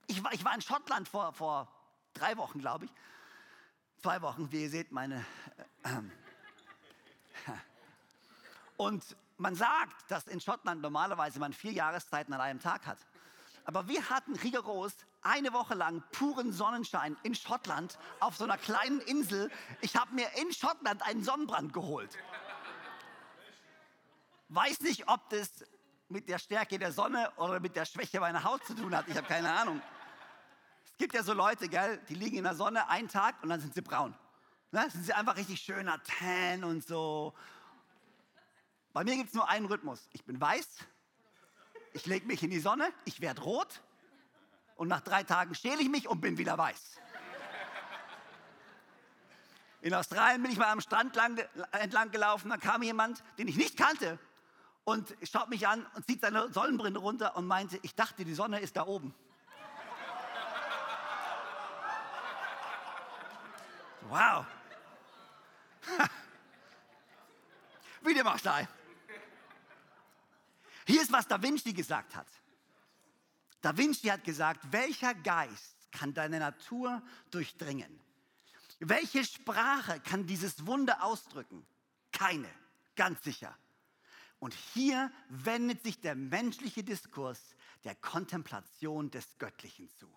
ich, 0.07 0.23
war, 0.23 0.33
ich 0.35 0.45
war 0.45 0.55
in 0.55 0.61
Schottland 0.61 1.09
vor, 1.09 1.33
vor 1.33 1.69
drei 2.13 2.37
Wochen, 2.37 2.61
glaube 2.61 2.85
ich. 2.85 2.91
Zwei 4.03 4.21
Wochen, 4.21 4.53
wie 4.53 4.65
ihr 4.65 4.71
seht, 4.71 4.93
meine. 4.93 5.25
Äh, 5.83 5.89
äh, 5.89 6.03
und 8.77 9.17
man 9.39 9.55
sagt, 9.55 10.11
dass 10.11 10.27
in 10.27 10.41
Schottland 10.41 10.83
normalerweise 10.83 11.39
man 11.39 11.53
vier 11.53 11.73
Jahreszeiten 11.73 12.33
an 12.33 12.41
einem 12.41 12.61
Tag 12.61 12.87
hat. 12.87 12.99
Aber 13.65 13.89
wir 13.89 14.11
hatten 14.11 14.37
rigoros 14.37 14.93
eine 15.23 15.53
Woche 15.53 15.75
lang 15.75 16.03
puren 16.13 16.53
Sonnenschein 16.53 17.17
in 17.23 17.35
Schottland 17.35 17.99
auf 18.21 18.37
so 18.37 18.45
einer 18.45 18.59
kleinen 18.59 19.01
Insel. 19.01 19.51
Ich 19.81 19.97
habe 19.97 20.15
mir 20.15 20.29
in 20.37 20.53
Schottland 20.53 21.03
einen 21.03 21.25
Sonnenbrand 21.25 21.73
geholt. 21.73 22.19
Weiß 24.51 24.81
nicht, 24.81 25.09
ob 25.09 25.29
das 25.31 25.65
mit 26.09 26.29
der 26.29 26.39
Stärke 26.39 26.79
der 26.79 26.93
Sonne 26.93 27.33
oder 27.37 27.59
mit 27.59 27.75
der 27.75 27.87
Schwäche 27.87 28.21
meiner 28.21 28.45
Haut 28.45 28.65
zu 28.67 28.75
tun 28.75 28.95
hat. 28.95 29.09
Ich 29.09 29.17
habe 29.17 29.27
keine 29.27 29.51
Ahnung. 29.51 29.81
Es 30.85 30.99
gibt 30.99 31.15
ja 31.15 31.23
so 31.23 31.33
Leute, 31.33 31.69
gell, 31.69 31.99
die 32.09 32.15
liegen 32.15 32.37
in 32.37 32.45
der 32.45 32.55
Sonne 32.55 32.89
einen 32.89 33.09
Tag 33.09 33.43
und 33.43 33.49
dann 33.49 33.61
sind 33.61 33.75
sie 33.75 33.81
braun. 33.81 34.15
Ne? 34.71 34.89
Sind 34.91 35.07
sie 35.07 35.13
einfach 35.13 35.37
richtig 35.37 35.61
schöner 35.61 36.01
Tan 36.05 36.63
und 36.65 36.87
so 36.87 37.35
bei 38.95 39.05
mir 39.05 39.17
gibt 39.17 39.29
es 39.31 39.35
nur 39.35 39.49
einen 39.49 39.67
Rhythmus. 39.67 40.09
Ich 40.13 40.25
bin 40.25 40.41
weiß, 40.41 40.69
ich 41.93 42.07
lege 42.07 42.27
mich 42.27 42.45
in 42.45 42.51
die 42.51 42.61
Sonne, 42.61 42.93
ich 43.05 43.21
werde 43.21 43.43
rot 43.43 43.83
und 44.77 44.87
nach 44.87 45.01
drei 45.01 45.25
Tagen 45.25 45.55
schäle 45.57 45.83
ich 45.83 45.89
mich 45.89 46.09
und 46.09 46.21
bin 46.21 46.39
wieder 46.39 46.57
weiß. 46.57 47.01
In 49.81 49.93
Australien 49.93 50.41
bin 50.43 50.53
ich 50.53 50.59
mal 50.59 50.71
am 50.71 50.81
Strand 50.81 51.15
lang, 51.17 51.37
entlang 51.73 52.13
gelaufen, 52.13 52.49
da 52.49 52.57
kam 52.57 52.83
jemand, 52.85 53.23
den 53.37 53.49
ich 53.49 53.57
nicht 53.57 53.77
kannte 53.77 54.19
und 54.85 55.15
schaut 55.25 55.51
mich 55.51 55.67
an 55.67 55.85
und 55.95 56.07
zieht 56.07 56.21
seine 56.21 56.53
Sonnenbrille 56.53 56.99
runter 56.99 57.37
und 57.37 57.49
meinte, 57.49 57.81
ich 57.83 57.97
dachte, 57.97 58.25
die 58.25 58.35
Sonne 58.35 58.61
ist 58.61 58.77
da 58.77 58.87
oben. 58.87 59.13
Wow. 64.03 64.47
Wie 68.03 68.15
dem 68.15 68.27
auch 68.29 68.39
sei. 68.39 68.69
Hier 70.87 71.03
ist, 71.03 71.13
was 71.13 71.27
Da 71.27 71.43
Vinci 71.43 71.73
gesagt 71.73 72.15
hat. 72.15 72.29
Da 73.61 73.77
Vinci 73.77 74.09
hat 74.09 74.25
gesagt, 74.25 74.61
welcher 74.71 75.15
Geist 75.15 75.91
kann 75.91 76.13
deine 76.13 76.39
Natur 76.39 77.03
durchdringen? 77.31 78.01
Welche 78.81 79.25
Sprache 79.25 80.01
kann 80.01 80.27
dieses 80.27 80.67
Wunder 80.67 81.03
ausdrücken? 81.03 81.67
Keine, 82.13 82.51
ganz 82.97 83.23
sicher. 83.23 83.57
Und 84.39 84.53
hier 84.53 85.11
wendet 85.31 85.83
sich 85.83 86.01
der 86.01 86.15
menschliche 86.15 86.85
Diskurs 86.85 87.55
der 87.85 87.95
Kontemplation 87.95 89.11
des 89.11 89.39
Göttlichen 89.39 89.89
zu. 89.89 90.13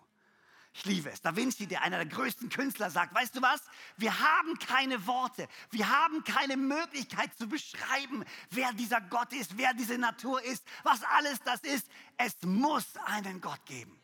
Ich 0.74 0.84
liebe 0.84 1.10
es. 1.10 1.20
Da 1.20 1.34
Vinci, 1.34 1.66
der 1.66 1.82
einer 1.82 1.96
der 1.96 2.06
größten 2.06 2.50
Künstler, 2.50 2.90
sagt, 2.90 3.14
weißt 3.14 3.34
du 3.34 3.42
was? 3.42 3.60
Wir 3.96 4.18
haben 4.18 4.58
keine 4.58 5.06
Worte. 5.06 5.48
Wir 5.70 5.88
haben 5.88 6.22
keine 6.24 6.56
Möglichkeit 6.56 7.34
zu 7.36 7.48
beschreiben, 7.48 8.24
wer 8.50 8.72
dieser 8.72 9.00
Gott 9.00 9.32
ist, 9.32 9.58
wer 9.58 9.74
diese 9.74 9.98
Natur 9.98 10.42
ist, 10.44 10.64
was 10.84 11.02
alles 11.02 11.40
das 11.44 11.60
ist. 11.60 11.88
Es 12.16 12.40
muss 12.42 12.86
einen 13.06 13.40
Gott 13.40 13.64
geben. 13.66 13.98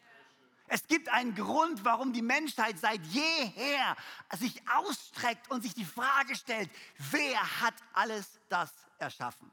Es 0.67 0.87
gibt 0.87 1.09
einen 1.11 1.35
Grund, 1.35 1.85
warum 1.85 2.13
die 2.13 2.23
Menschheit 2.23 2.79
seit 2.79 3.05
jeher 3.07 3.97
sich 4.39 4.63
ausstreckt 4.69 5.51
und 5.51 5.63
sich 5.63 5.75
die 5.75 5.85
Frage 5.85 6.35
stellt, 6.35 6.71
wer 7.11 7.61
hat 7.61 7.75
alles 7.93 8.41
das 8.49 8.73
erschaffen? 8.99 9.51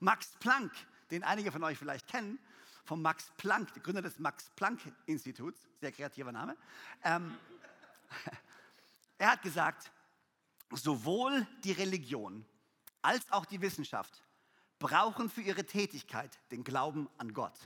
Max 0.00 0.32
Planck, 0.40 0.72
den 1.10 1.22
einige 1.22 1.52
von 1.52 1.62
euch 1.62 1.78
vielleicht 1.78 2.08
kennen, 2.08 2.38
vom 2.88 3.02
Max 3.02 3.30
Planck, 3.36 3.74
der 3.74 3.82
Gründer 3.82 4.00
des 4.00 4.18
Max 4.18 4.48
Planck 4.56 4.80
Instituts, 5.04 5.68
sehr 5.78 5.92
kreativer 5.92 6.32
Name. 6.32 6.56
Ähm, 7.04 7.36
er 9.18 9.32
hat 9.32 9.42
gesagt, 9.42 9.92
sowohl 10.70 11.46
die 11.64 11.72
Religion 11.72 12.46
als 13.02 13.30
auch 13.30 13.44
die 13.44 13.60
Wissenschaft 13.60 14.22
brauchen 14.78 15.28
für 15.28 15.42
ihre 15.42 15.66
Tätigkeit 15.66 16.38
den 16.50 16.64
Glauben 16.64 17.10
an 17.18 17.34
Gott. 17.34 17.58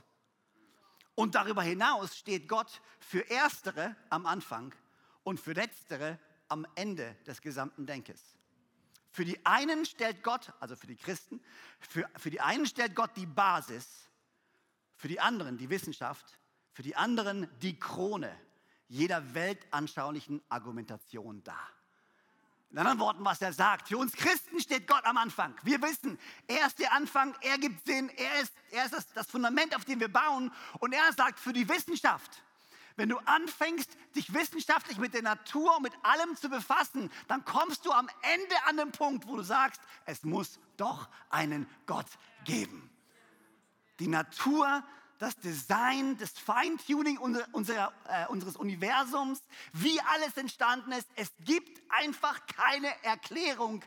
Und 1.15 1.35
darüber 1.35 1.63
hinaus 1.63 2.17
steht 2.17 2.49
Gott 2.49 2.81
für 2.99 3.21
Erstere 3.21 3.95
am 4.09 4.25
Anfang 4.25 4.75
und 5.23 5.39
für 5.39 5.53
Letztere 5.53 6.19
am 6.49 6.67
Ende 6.75 7.15
des 7.25 7.41
gesamten 7.41 7.85
Denkes. 7.85 8.21
Für 9.09 9.23
die 9.23 9.45
einen 9.45 9.85
stellt 9.85 10.21
Gott, 10.21 10.51
also 10.59 10.75
für 10.75 10.87
die 10.87 10.97
Christen, 10.97 11.41
für, 11.79 12.09
für 12.17 12.29
die 12.29 12.41
einen 12.41 12.65
stellt 12.65 12.93
Gott 12.93 13.11
die 13.15 13.27
Basis 13.27 14.09
für 15.03 15.09
die 15.09 15.19
anderen 15.19 15.57
die 15.57 15.69
Wissenschaft, 15.69 16.39
für 16.71 16.81
die 16.81 16.95
anderen 16.95 17.49
die 17.61 17.77
Krone 17.77 18.33
jeder 18.87 19.33
weltanschaulichen 19.33 20.41
Argumentation 20.47 21.43
dar. 21.43 21.67
In 22.71 22.77
anderen 22.77 22.99
Worten, 22.99 23.25
was 23.25 23.41
er 23.41 23.51
sagt, 23.51 23.89
für 23.89 23.97
uns 23.97 24.13
Christen 24.13 24.61
steht 24.61 24.87
Gott 24.87 25.03
am 25.03 25.17
Anfang. 25.17 25.55
Wir 25.63 25.81
wissen, 25.81 26.17
er 26.47 26.67
ist 26.67 26.79
der 26.79 26.93
Anfang, 26.93 27.35
er 27.41 27.57
gibt 27.57 27.85
Sinn, 27.85 28.07
er 28.15 28.43
ist, 28.43 28.53
er 28.71 28.85
ist 28.85 28.93
das, 28.93 29.11
das 29.11 29.27
Fundament, 29.27 29.75
auf 29.75 29.83
dem 29.83 29.99
wir 29.99 30.07
bauen. 30.07 30.53
Und 30.79 30.93
er 30.93 31.11
sagt 31.11 31.37
für 31.37 31.51
die 31.51 31.67
Wissenschaft, 31.67 32.41
wenn 32.95 33.09
du 33.09 33.17
anfängst, 33.25 33.97
dich 34.15 34.33
wissenschaftlich 34.33 34.99
mit 34.99 35.13
der 35.13 35.23
Natur, 35.23 35.81
mit 35.81 35.91
allem 36.03 36.37
zu 36.37 36.47
befassen, 36.47 37.11
dann 37.27 37.43
kommst 37.43 37.85
du 37.85 37.91
am 37.91 38.07
Ende 38.21 38.55
an 38.67 38.77
den 38.77 38.93
Punkt, 38.93 39.27
wo 39.27 39.35
du 39.35 39.43
sagst, 39.43 39.81
es 40.05 40.23
muss 40.23 40.61
doch 40.77 41.09
einen 41.29 41.67
Gott 41.87 42.07
geben. 42.45 42.89
Die 43.99 44.07
Natur, 44.07 44.83
das 45.19 45.37
Design, 45.37 46.17
das 46.17 46.31
Feintuning 46.31 47.17
unserer, 47.17 47.93
äh, 48.07 48.27
unseres 48.27 48.57
Universums, 48.57 49.41
wie 49.71 49.99
alles 50.01 50.35
entstanden 50.37 50.91
ist. 50.91 51.07
Es 51.15 51.31
gibt 51.39 51.81
einfach 51.89 52.45
keine 52.47 53.03
Erklärung 53.03 53.83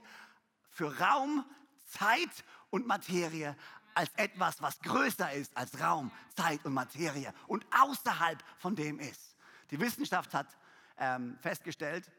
für 0.71 0.99
Raum, 0.99 1.45
Zeit 1.87 2.45
und 2.71 2.87
Materie 2.87 3.57
als 3.95 4.11
etwas, 4.17 4.61
was 4.61 4.79
größer 4.81 5.33
ist 5.33 5.57
als 5.57 5.81
Raum, 5.81 6.11
Zeit 6.35 6.65
und 6.65 6.75
Materie 6.75 7.33
und 7.47 7.67
außerhalb 7.71 8.43
von 8.59 8.77
dem 8.77 8.99
ist. 8.99 9.37
Die 9.71 9.81
Wissenschaft 9.81 10.35
hat 10.35 10.57
ähm, 10.99 11.39
festgestellt, 11.41 12.11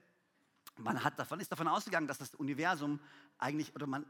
man 0.77 1.03
hat 1.03 1.17
davon, 1.17 1.39
ist 1.39 1.51
davon 1.51 1.67
ausgegangen, 1.67 2.07
dass 2.07 2.17
das 2.17 2.35
Universum 2.35 2.99
eigentlich, 3.37 3.75
oder 3.75 3.87
man 3.87 4.05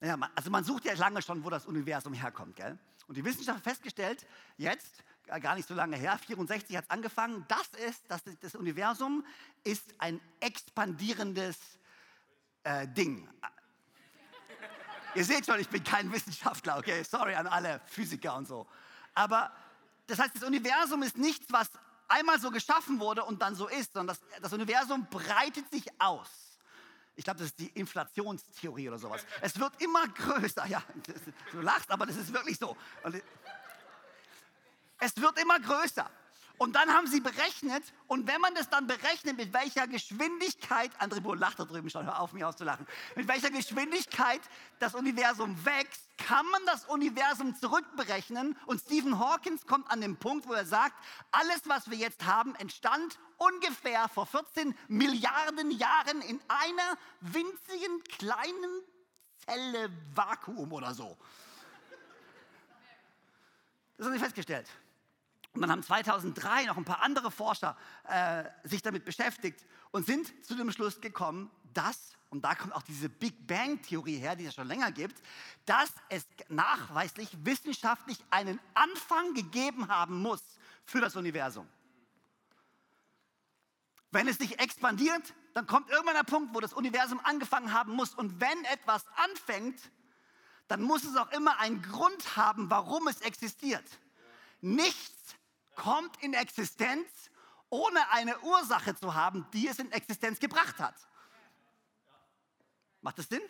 Ja, 0.00 0.18
also 0.34 0.50
man 0.50 0.64
sucht 0.64 0.84
ja 0.86 0.94
lange 0.94 1.20
schon, 1.20 1.44
wo 1.44 1.50
das 1.50 1.66
Universum 1.66 2.14
herkommt, 2.14 2.56
gell? 2.56 2.78
Und 3.06 3.16
die 3.16 3.24
Wissenschaft 3.24 3.58
hat 3.58 3.64
festgestellt, 3.64 4.26
jetzt, 4.56 5.04
äh, 5.26 5.40
gar 5.40 5.54
nicht 5.54 5.68
so 5.68 5.74
lange 5.74 5.96
her, 5.96 6.16
64 6.16 6.76
hat 6.76 6.84
es 6.84 6.90
angefangen, 6.90 7.44
das 7.48 7.68
ist, 7.86 8.02
das, 8.08 8.22
das 8.40 8.54
Universum 8.54 9.24
ist 9.62 9.94
ein 9.98 10.20
expandierendes 10.40 11.58
äh, 12.64 12.88
Ding. 12.88 13.28
Ihr 15.14 15.24
seht 15.24 15.44
schon, 15.44 15.58
ich 15.58 15.68
bin 15.68 15.82
kein 15.82 16.10
Wissenschaftler, 16.12 16.78
okay? 16.78 17.02
Sorry 17.02 17.34
an 17.34 17.46
alle 17.46 17.80
Physiker 17.86 18.36
und 18.36 18.46
so. 18.46 18.66
Aber 19.14 19.52
das 20.06 20.18
heißt, 20.18 20.36
das 20.36 20.44
Universum 20.44 21.02
ist 21.02 21.18
nichts, 21.18 21.52
was 21.52 21.68
einmal 22.08 22.40
so 22.40 22.50
geschaffen 22.50 23.00
wurde 23.00 23.24
und 23.24 23.42
dann 23.42 23.54
so 23.54 23.68
ist, 23.68 23.92
sondern 23.92 24.16
das, 24.16 24.40
das 24.40 24.52
Universum 24.52 25.06
breitet 25.10 25.70
sich 25.70 25.84
aus. 25.98 26.49
Ich 27.20 27.24
glaube, 27.24 27.40
das 27.40 27.48
ist 27.48 27.58
die 27.58 27.68
Inflationstheorie 27.78 28.88
oder 28.88 28.98
sowas. 28.98 29.26
Es 29.42 29.60
wird 29.60 29.82
immer 29.82 30.08
größer. 30.08 30.64
Ja, 30.68 30.82
du 31.52 31.60
lachst, 31.60 31.90
aber 31.90 32.06
das 32.06 32.16
ist 32.16 32.32
wirklich 32.32 32.58
so. 32.58 32.74
Es 34.98 35.14
wird 35.18 35.38
immer 35.38 35.60
größer. 35.60 36.10
Und 36.60 36.76
dann 36.76 36.92
haben 36.92 37.06
sie 37.06 37.20
berechnet, 37.20 37.82
und 38.06 38.26
wenn 38.28 38.38
man 38.38 38.54
das 38.54 38.68
dann 38.68 38.86
berechnet, 38.86 39.38
mit 39.38 39.54
welcher 39.54 39.88
Geschwindigkeit, 39.88 40.90
André 41.00 41.22
Bohr 41.22 41.34
lacht 41.34 41.58
da 41.58 41.64
drüben 41.64 41.88
schon, 41.88 42.04
hör 42.04 42.20
auf, 42.20 42.34
mich 42.34 42.44
auszulachen, 42.44 42.86
mit 43.16 43.26
welcher 43.28 43.48
Geschwindigkeit 43.48 44.42
das 44.78 44.94
Universum 44.94 45.64
wächst, 45.64 46.02
kann 46.18 46.44
man 46.50 46.60
das 46.66 46.84
Universum 46.84 47.56
zurückberechnen. 47.56 48.58
Und 48.66 48.82
Stephen 48.82 49.18
Hawkins 49.18 49.66
kommt 49.66 49.90
an 49.90 50.02
den 50.02 50.18
Punkt, 50.18 50.46
wo 50.46 50.52
er 50.52 50.66
sagt, 50.66 50.92
alles, 51.30 51.62
was 51.64 51.90
wir 51.90 51.96
jetzt 51.96 52.26
haben, 52.26 52.54
entstand 52.56 53.18
ungefähr 53.38 54.10
vor 54.10 54.26
14 54.26 54.76
Milliarden 54.88 55.70
Jahren 55.70 56.20
in 56.20 56.42
einer 56.48 56.98
winzigen 57.22 58.04
kleinen 58.18 58.82
Zelle 59.46 59.90
Vakuum 60.14 60.70
oder 60.74 60.92
so. 60.92 61.16
Das 63.96 64.08
haben 64.08 64.12
sie 64.12 64.20
festgestellt. 64.20 64.68
Und 65.52 65.62
dann 65.62 65.70
haben 65.70 65.82
2003 65.82 66.66
noch 66.66 66.76
ein 66.76 66.84
paar 66.84 67.02
andere 67.02 67.30
Forscher 67.30 67.76
äh, 68.04 68.44
sich 68.64 68.82
damit 68.82 69.04
beschäftigt 69.04 69.66
und 69.90 70.06
sind 70.06 70.32
zu 70.46 70.54
dem 70.54 70.70
Schluss 70.70 71.00
gekommen, 71.00 71.50
dass, 71.74 72.12
und 72.30 72.44
da 72.44 72.54
kommt 72.54 72.72
auch 72.72 72.82
diese 72.82 73.08
Big 73.08 73.46
Bang-Theorie 73.46 74.18
her, 74.18 74.36
die 74.36 74.46
es 74.46 74.54
schon 74.54 74.68
länger 74.68 74.92
gibt, 74.92 75.20
dass 75.66 75.92
es 76.08 76.24
nachweislich 76.48 77.28
wissenschaftlich 77.44 78.18
einen 78.30 78.60
Anfang 78.74 79.34
gegeben 79.34 79.88
haben 79.88 80.20
muss 80.20 80.42
für 80.84 81.00
das 81.00 81.16
Universum. 81.16 81.68
Wenn 84.12 84.28
es 84.28 84.38
sich 84.38 84.60
expandiert, 84.60 85.34
dann 85.54 85.66
kommt 85.66 85.90
irgendwann 85.90 86.14
der 86.14 86.24
Punkt, 86.24 86.54
wo 86.54 86.60
das 86.60 86.72
Universum 86.72 87.20
angefangen 87.24 87.72
haben 87.72 87.92
muss. 87.92 88.14
Und 88.14 88.40
wenn 88.40 88.64
etwas 88.64 89.04
anfängt, 89.16 89.80
dann 90.68 90.82
muss 90.82 91.04
es 91.04 91.16
auch 91.16 91.30
immer 91.32 91.58
einen 91.58 91.82
Grund 91.82 92.36
haben, 92.36 92.70
warum 92.70 93.08
es 93.08 93.20
existiert. 93.20 93.84
Nichts 94.60 95.34
kommt 95.74 96.22
in 96.22 96.34
Existenz, 96.34 97.08
ohne 97.68 98.10
eine 98.10 98.38
Ursache 98.40 98.96
zu 98.96 99.14
haben, 99.14 99.46
die 99.52 99.68
es 99.68 99.78
in 99.78 99.90
Existenz 99.92 100.38
gebracht 100.40 100.78
hat. 100.78 100.94
Macht 103.00 103.18
das 103.18 103.28
Sinn? 103.28 103.42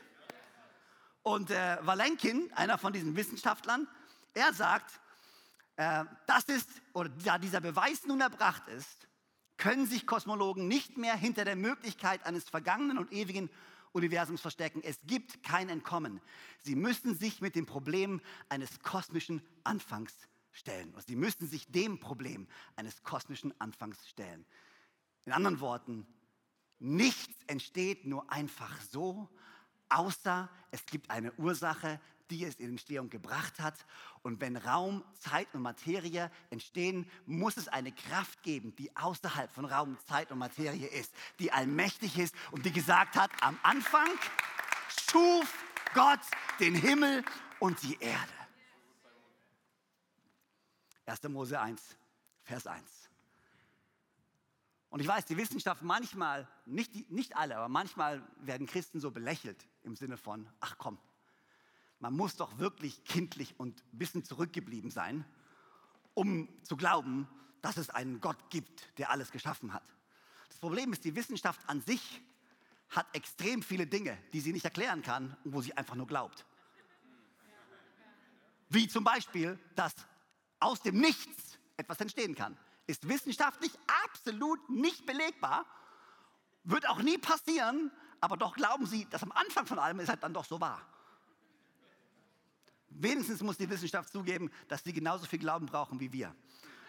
Und 1.23 1.51
äh, 1.51 1.79
Valenkin, 1.83 2.53
einer 2.55 2.79
von 2.79 2.93
diesen 2.93 3.17
Wissenschaftlern, 3.17 3.89
er 4.35 4.53
sagt, 4.53 5.01
äh, 5.77 6.05
das 6.27 6.45
ist, 6.45 6.69
oder 6.93 7.09
da 7.09 7.39
dieser 7.39 7.61
Beweis 7.61 8.05
nun 8.07 8.21
erbracht 8.21 8.69
ist, 8.69 9.09
können 9.57 9.87
sich 9.87 10.07
Kosmologen 10.07 10.69
nicht 10.69 10.97
mehr 10.97 11.17
hinter 11.17 11.45
der 11.45 11.57
Möglichkeit 11.57 12.25
eines 12.25 12.49
vergangenen 12.49 12.97
und 12.97 13.13
ewigen 13.13 13.51
Universums 13.93 14.41
verstecken. 14.41 14.83
Es 14.83 14.99
gibt 15.05 15.43
kein 15.43 15.69
Entkommen. 15.69 16.21
Sie 16.63 16.77
müssen 16.77 17.15
sich 17.15 17.41
mit 17.41 17.55
dem 17.57 17.67
Problem 17.67 18.21
eines 18.49 18.81
kosmischen 18.81 19.43
Anfangs 19.65 20.15
stellen. 20.53 20.95
Also 20.95 21.09
sie 21.09 21.17
müssen 21.17 21.49
sich 21.49 21.71
dem 21.71 22.01
Problem 22.01 22.47
eines 22.77 23.03
kosmischen 23.03 23.59
Anfangs 23.61 24.09
stellen. 24.09 24.45
In 25.25 25.33
anderen 25.33 25.61
Worten, 25.61 26.07
nichts 26.79 27.37
entsteht 27.47 28.07
nur 28.07 28.31
einfach 28.33 28.81
so, 28.81 29.29
außer 29.89 30.49
es 30.71 30.85
gibt 30.87 31.11
eine 31.11 31.33
Ursache, 31.35 32.01
die 32.31 32.45
es 32.45 32.55
in 32.57 32.71
Entstehung 32.71 33.11
gebracht 33.11 33.59
hat. 33.61 33.75
Und 34.23 34.41
wenn 34.41 34.57
Raum, 34.57 35.05
Zeit 35.19 35.53
und 35.53 35.63
Materie 35.63 36.31
entstehen, 36.51 37.11
muss 37.27 37.57
es 37.57 37.69
eine 37.69 37.93
Kraft 37.93 38.43
geben, 38.43 38.75
die 38.77 38.97
außerhalb 38.97 39.53
von 39.53 39.65
Raum, 39.65 39.99
Zeit 40.07 40.31
und 40.31 40.39
Materie 40.39 40.87
ist, 40.87 41.13
die 41.39 41.53
allmächtig 41.53 42.19
ist 42.19 42.35
und 42.53 42.65
die 42.65 42.73
gesagt 42.73 43.17
hat, 43.17 43.31
am 43.41 43.59
Anfang 43.63 44.09
schuf 45.11 45.53
Gott 45.93 46.21
den 46.61 46.75
Himmel 46.75 47.25
und 47.59 47.83
die 47.83 47.99
Erde. 48.01 48.40
1. 51.11 51.23
Mose 51.25 51.61
1, 51.61 51.97
Vers 52.45 52.67
1. 52.67 52.83
Und 54.91 55.01
ich 55.01 55.07
weiß, 55.07 55.25
die 55.25 55.37
Wissenschaft 55.37 55.83
manchmal, 55.83 56.49
nicht, 56.67 57.11
nicht 57.11 57.37
alle, 57.37 57.57
aber 57.57 57.69
manchmal 57.69 58.23
werden 58.41 58.67
Christen 58.67 59.01
so 59.01 59.11
belächelt 59.11 59.69
im 59.83 59.97
Sinne 59.97 60.17
von, 60.17 60.49
ach 60.61 60.77
komm, 60.79 60.99
man 61.99 62.15
muss 62.15 62.37
doch 62.37 62.59
wirklich 62.59 63.05
kindlich 63.05 63.59
und 63.59 63.83
ein 63.93 63.99
bisschen 63.99 64.25
zurückgeblieben 64.25 64.91
sein, 64.91 65.25
um 66.15 66.49
zu 66.65 66.77
glauben, 66.77 67.29
dass 67.61 67.77
es 67.77 67.91
einen 67.91 68.21
Gott 68.21 68.51
gibt, 68.51 68.97
der 68.99 69.11
alles 69.11 69.33
geschaffen 69.33 69.73
hat. 69.73 69.85
Das 70.49 70.59
Problem 70.59 70.93
ist, 70.93 71.05
die 71.05 71.15
Wissenschaft 71.15 71.61
an 71.69 71.81
sich 71.81 72.23
hat 72.89 73.07
extrem 73.15 73.63
viele 73.63 73.87
Dinge, 73.87 74.17
die 74.33 74.41
sie 74.41 74.53
nicht 74.53 74.65
erklären 74.65 75.03
kann 75.03 75.37
und 75.45 75.55
wo 75.55 75.61
sie 75.61 75.77
einfach 75.77 75.95
nur 75.95 76.07
glaubt. 76.07 76.47
Wie 78.69 78.89
zum 78.89 79.05
Beispiel, 79.05 79.59
dass 79.75 79.95
aus 80.61 80.81
dem 80.83 80.99
Nichts 80.99 81.59
etwas 81.77 82.01
entstehen 82.01 82.35
kann. 82.35 82.57
Ist 82.87 83.09
wissenschaftlich 83.09 83.73
absolut 84.05 84.69
nicht 84.69 85.07
belegbar, 85.07 85.65
wird 86.65 86.89
auch 86.89 87.03
nie 87.03 87.19
passieren, 87.19 87.91
aber 88.21 88.37
doch 88.37 88.55
glauben 88.55 88.87
sie, 88.87 89.07
dass 89.07 89.23
am 89.23 89.33
Anfang 89.33 89.67
von 89.67 89.79
allem 89.79 90.01
es 90.01 90.09
halt 90.09 90.23
dann 90.23 90.35
doch 90.35 90.45
so 90.45 90.61
war. 90.61 90.87
Wenigstens 92.91 93.41
muss 93.41 93.57
die 93.57 93.71
Wissenschaft 93.71 94.11
zugeben, 94.11 94.51
dass 94.69 94.85
sie 94.85 94.93
genauso 94.93 95.25
viel 95.27 95.39
Glauben 95.39 95.67
brauchen 95.67 96.01
wie 96.01 96.13
wir. 96.13 96.35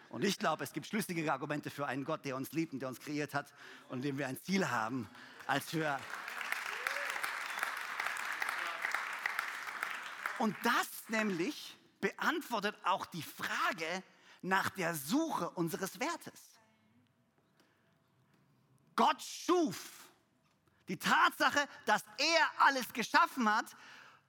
Und 0.09 0.25
ich 0.25 0.37
glaube, 0.37 0.63
es 0.63 0.73
gibt 0.73 0.87
schlüssigere 0.87 1.31
Argumente 1.31 1.69
für 1.69 1.85
einen 1.85 2.03
Gott, 2.03 2.25
der 2.25 2.35
uns 2.35 2.51
liebt 2.51 2.73
und 2.73 2.79
der 2.79 2.89
uns 2.89 2.99
kreiert 2.99 3.33
hat 3.33 3.53
und 3.87 4.03
dem 4.03 4.17
wir 4.17 4.27
ein 4.27 4.37
Ziel 4.43 4.69
haben, 4.69 5.09
als 5.47 5.69
für. 5.69 5.97
Und 10.37 10.55
das 10.63 10.87
nämlich 11.07 11.77
beantwortet 12.01 12.75
auch 12.83 13.05
die 13.05 13.23
Frage 13.23 14.03
nach 14.41 14.69
der 14.71 14.95
Suche 14.95 15.49
unseres 15.51 15.99
Wertes. 15.99 16.41
Gott 18.95 19.21
schuf 19.21 20.01
die 20.87 20.97
Tatsache, 20.97 21.67
dass 21.85 22.03
er 22.17 22.65
alles 22.65 22.91
geschaffen 22.91 23.49
hat, 23.49 23.65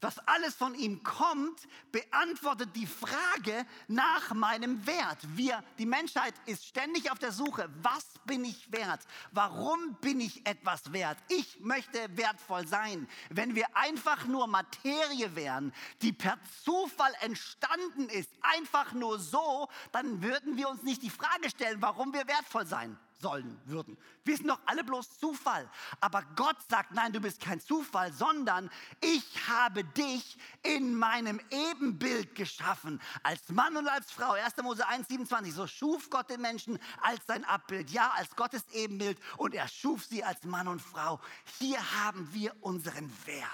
was 0.03 0.19
alles 0.27 0.55
von 0.55 0.75
ihm 0.75 1.03
kommt, 1.03 1.69
beantwortet 1.93 2.71
die 2.75 2.87
Frage 2.87 3.65
nach 3.87 4.35
meinem 4.35 4.85
Wert. 4.87 5.19
Wir, 5.37 5.63
die 5.79 5.87
Menschheit 5.87 6.35
ist 6.47 6.67
ständig 6.67 7.11
auf 7.11 7.19
der 7.21 7.31
Suche, 7.31 7.71
was 7.83 8.05
bin 8.25 8.45
ich 8.45 8.71
wert? 8.73 9.01
Warum 9.31 9.95
bin 10.01 10.21
ich 10.21 10.45
etwas 10.47 10.93
wert? 10.93 11.17
Ich 11.29 11.61
möchte 11.61 11.99
wertvoll 12.17 12.67
sein. 12.67 13.09
Wenn 13.31 13.55
wir 13.55 13.77
einfach 13.77 14.27
nur 14.27 14.49
Materie 14.49 15.35
wären, 15.37 15.73
die 16.03 16.13
per 16.13 16.37
Zufall 16.65 17.13
entstanden 17.21 18.09
ist, 18.09 18.31
einfach 18.41 18.93
nur 18.93 19.21
so, 19.21 19.69
dann 19.93 20.21
würden 20.23 20.57
wir 20.57 20.69
uns 20.69 20.83
nicht 20.83 21.03
die 21.03 21.11
Frage 21.11 21.49
stellen, 21.49 21.81
warum 21.81 22.13
wir 22.13 22.27
wertvoll 22.27 22.67
sein 22.67 22.99
sollen 23.23 23.59
würden. 23.65 23.97
Wir 24.25 24.37
sind 24.37 24.49
doch 24.49 24.61
alle 24.67 24.85
bloß 24.85 25.19
Zufall. 25.19 25.71
Aber 26.01 26.23
Gott 26.37 26.57
sagt, 26.69 26.93
nein, 26.93 27.13
du 27.13 27.21
bist 27.21 27.41
kein 27.41 27.61
Zufall, 27.61 28.13
sondern 28.13 28.71
ich 29.01 29.49
habe 29.49 29.85
dich 29.85 30.37
in 30.63 30.95
meinem 30.95 31.41
Ebenbild 31.51 32.35
geschaffen, 32.35 33.01
als 33.23 33.49
Mann 33.49 33.77
und 33.77 33.89
als 33.89 34.11
Frau. 34.11 34.33
1. 34.33 34.57
Mose 34.59 34.87
1, 34.87 35.09
27. 35.09 35.55
So 35.55 35.67
schuf 35.67 36.11
Gott 36.11 36.29
den 36.29 36.41
Menschen 36.41 36.79
als 37.01 37.25
sein 37.27 37.45
Abbild, 37.45 37.91
ja, 37.91 38.11
als 38.11 38.35
Gottes 38.37 38.65
Ebenbild 38.73 39.19
und 39.39 39.55
er 39.55 39.69
schuf 39.69 40.05
sie 40.05 40.23
als 40.23 40.45
Mann 40.45 40.69
und 40.69 40.83
Frau. 40.83 41.21
Hier 41.59 41.79
haben 42.03 42.29
wir 42.33 42.55
unseren 42.61 43.11
Wert. 43.27 43.49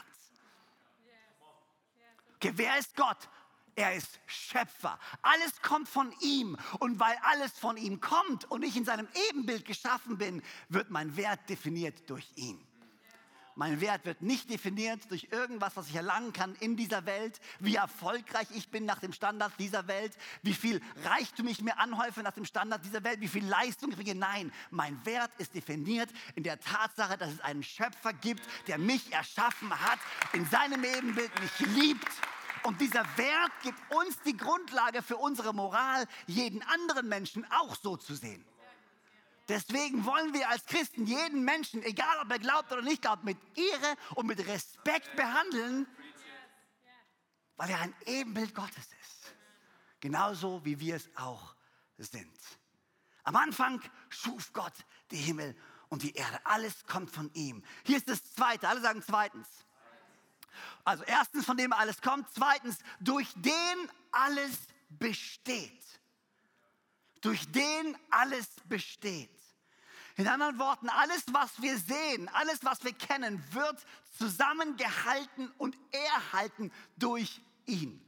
Okay, 2.37 2.53
wer 2.55 2.79
ist 2.79 2.97
Gott? 2.97 3.29
Er 3.79 3.95
ist 3.95 4.19
Schöpfer. 4.27 4.99
Alles 5.23 5.63
kommt 5.63 5.89
von 5.89 6.13
ihm. 6.21 6.59
Und 6.81 6.99
weil 6.99 7.17
alles 7.23 7.53
von 7.53 7.77
ihm 7.77 8.01
kommt 8.01 8.51
und 8.51 8.65
ich 8.65 8.77
in 8.77 8.85
seinem 8.85 9.07
Ebenbild 9.31 9.65
geschaffen 9.65 10.19
bin, 10.19 10.43
wird 10.69 10.91
mein 10.91 11.17
Wert 11.17 11.49
definiert 11.49 12.11
durch 12.11 12.27
ihn. 12.35 12.61
Mein 13.55 13.81
Wert 13.81 14.05
wird 14.05 14.21
nicht 14.21 14.51
definiert 14.51 15.09
durch 15.11 15.29
irgendwas, 15.31 15.77
was 15.77 15.89
ich 15.89 15.95
erlangen 15.95 16.33
kann 16.33 16.57
in 16.57 16.77
dieser 16.77 17.07
Welt, 17.07 17.41
wie 17.61 17.77
erfolgreich 17.77 18.49
ich 18.53 18.69
bin 18.69 18.85
nach 18.85 18.99
dem 18.99 19.13
Standard 19.13 19.53
dieser 19.61 19.87
Welt, 19.87 20.13
wie 20.43 20.55
viel 20.55 20.83
Reichtum 21.05 21.47
ich 21.47 21.63
mir 21.63 21.79
anhäufe 21.79 22.25
nach 22.25 22.35
dem 22.35 22.47
Standard 22.47 22.85
dieser 22.85 23.05
Welt, 23.05 23.21
wie 23.21 23.29
viel 23.29 23.47
Leistung 23.47 23.91
ich 23.91 23.97
bringe. 23.97 24.17
Nein, 24.17 24.53
mein 24.71 25.05
Wert 25.07 25.31
ist 25.39 25.55
definiert 25.55 26.11
in 26.35 26.43
der 26.43 26.59
Tatsache, 26.59 27.17
dass 27.17 27.31
es 27.31 27.41
einen 27.43 27.63
Schöpfer 27.63 28.13
gibt, 28.13 28.43
der 28.67 28.79
mich 28.79 29.13
erschaffen 29.13 29.71
hat, 29.71 30.01
in 30.33 30.45
seinem 30.47 30.83
Ebenbild 30.83 31.31
mich 31.41 31.69
liebt. 31.77 32.09
Und 32.69 32.83
dieser 32.83 33.03
Wert 33.17 33.53
gibt 33.63 33.79
uns 33.95 34.21
die 34.27 34.37
Grundlage 34.37 35.01
für 35.01 35.17
unsere 35.17 35.55
Moral, 35.55 36.07
jeden 36.27 36.63
anderen 36.65 37.09
Menschen 37.09 37.51
auch 37.51 37.75
so 37.75 37.97
zu 37.97 38.15
sehen. 38.15 38.45
Deswegen 39.49 40.05
wollen 40.05 40.35
wir 40.35 40.51
als 40.51 40.67
Christen 40.67 41.07
jeden 41.07 41.47
Menschen, 41.47 41.83
egal 41.83 42.19
ob 42.21 42.31
er 42.31 42.39
glaubt 42.39 42.71
oder 42.71 42.83
nicht 42.83 43.01
glaubt, 43.01 43.25
mit 43.25 43.39
Ehre 43.57 43.97
und 44.17 44.27
mit 44.27 44.47
Respekt 44.47 45.17
behandeln, 45.17 45.87
weil 47.57 47.71
er 47.71 47.81
ein 47.81 47.95
Ebenbild 48.05 48.55
Gottes 48.55 48.85
ist. 49.01 49.35
Genauso 50.01 50.63
wie 50.63 50.79
wir 50.79 50.97
es 50.97 51.09
auch 51.17 51.55
sind. 51.97 52.39
Am 53.23 53.37
Anfang 53.37 53.81
schuf 54.11 54.53
Gott 54.53 54.75
die 55.11 55.17
Himmel 55.17 55.57
und 55.89 56.03
die 56.03 56.13
Erde. 56.13 56.39
Alles 56.45 56.85
kommt 56.85 57.11
von 57.11 57.33
ihm. 57.33 57.65
Hier 57.87 57.97
ist 57.97 58.11
das 58.11 58.35
Zweite. 58.35 58.69
Alle 58.69 58.83
sagen 58.83 59.03
zweitens. 59.03 59.49
Also 60.85 61.05
erstens, 61.05 61.45
von 61.45 61.57
dem 61.57 61.73
alles 61.73 62.01
kommt. 62.01 62.27
Zweitens, 62.35 62.79
durch 63.01 63.29
den 63.37 63.91
alles 64.11 64.59
besteht. 64.89 65.73
Durch 67.21 67.51
den 67.51 67.97
alles 68.11 68.49
besteht. 68.65 69.31
In 70.17 70.27
anderen 70.27 70.59
Worten, 70.59 70.89
alles, 70.89 71.25
was 71.33 71.63
wir 71.63 71.79
sehen, 71.79 72.29
alles, 72.33 72.65
was 72.65 72.83
wir 72.83 72.93
kennen, 72.93 73.43
wird 73.53 73.85
zusammengehalten 74.17 75.51
und 75.59 75.77
erhalten 75.93 76.73
durch 76.97 77.41
ihn. 77.67 78.05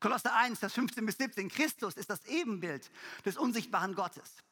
Kolosser 0.00 0.34
1, 0.34 0.58
Vers 0.58 0.72
15 0.72 1.06
bis 1.06 1.18
17. 1.18 1.48
Christus 1.48 1.94
ist 1.94 2.10
das 2.10 2.24
Ebenbild 2.24 2.90
des 3.24 3.36
unsichtbaren 3.36 3.94
Gottes 3.94 4.42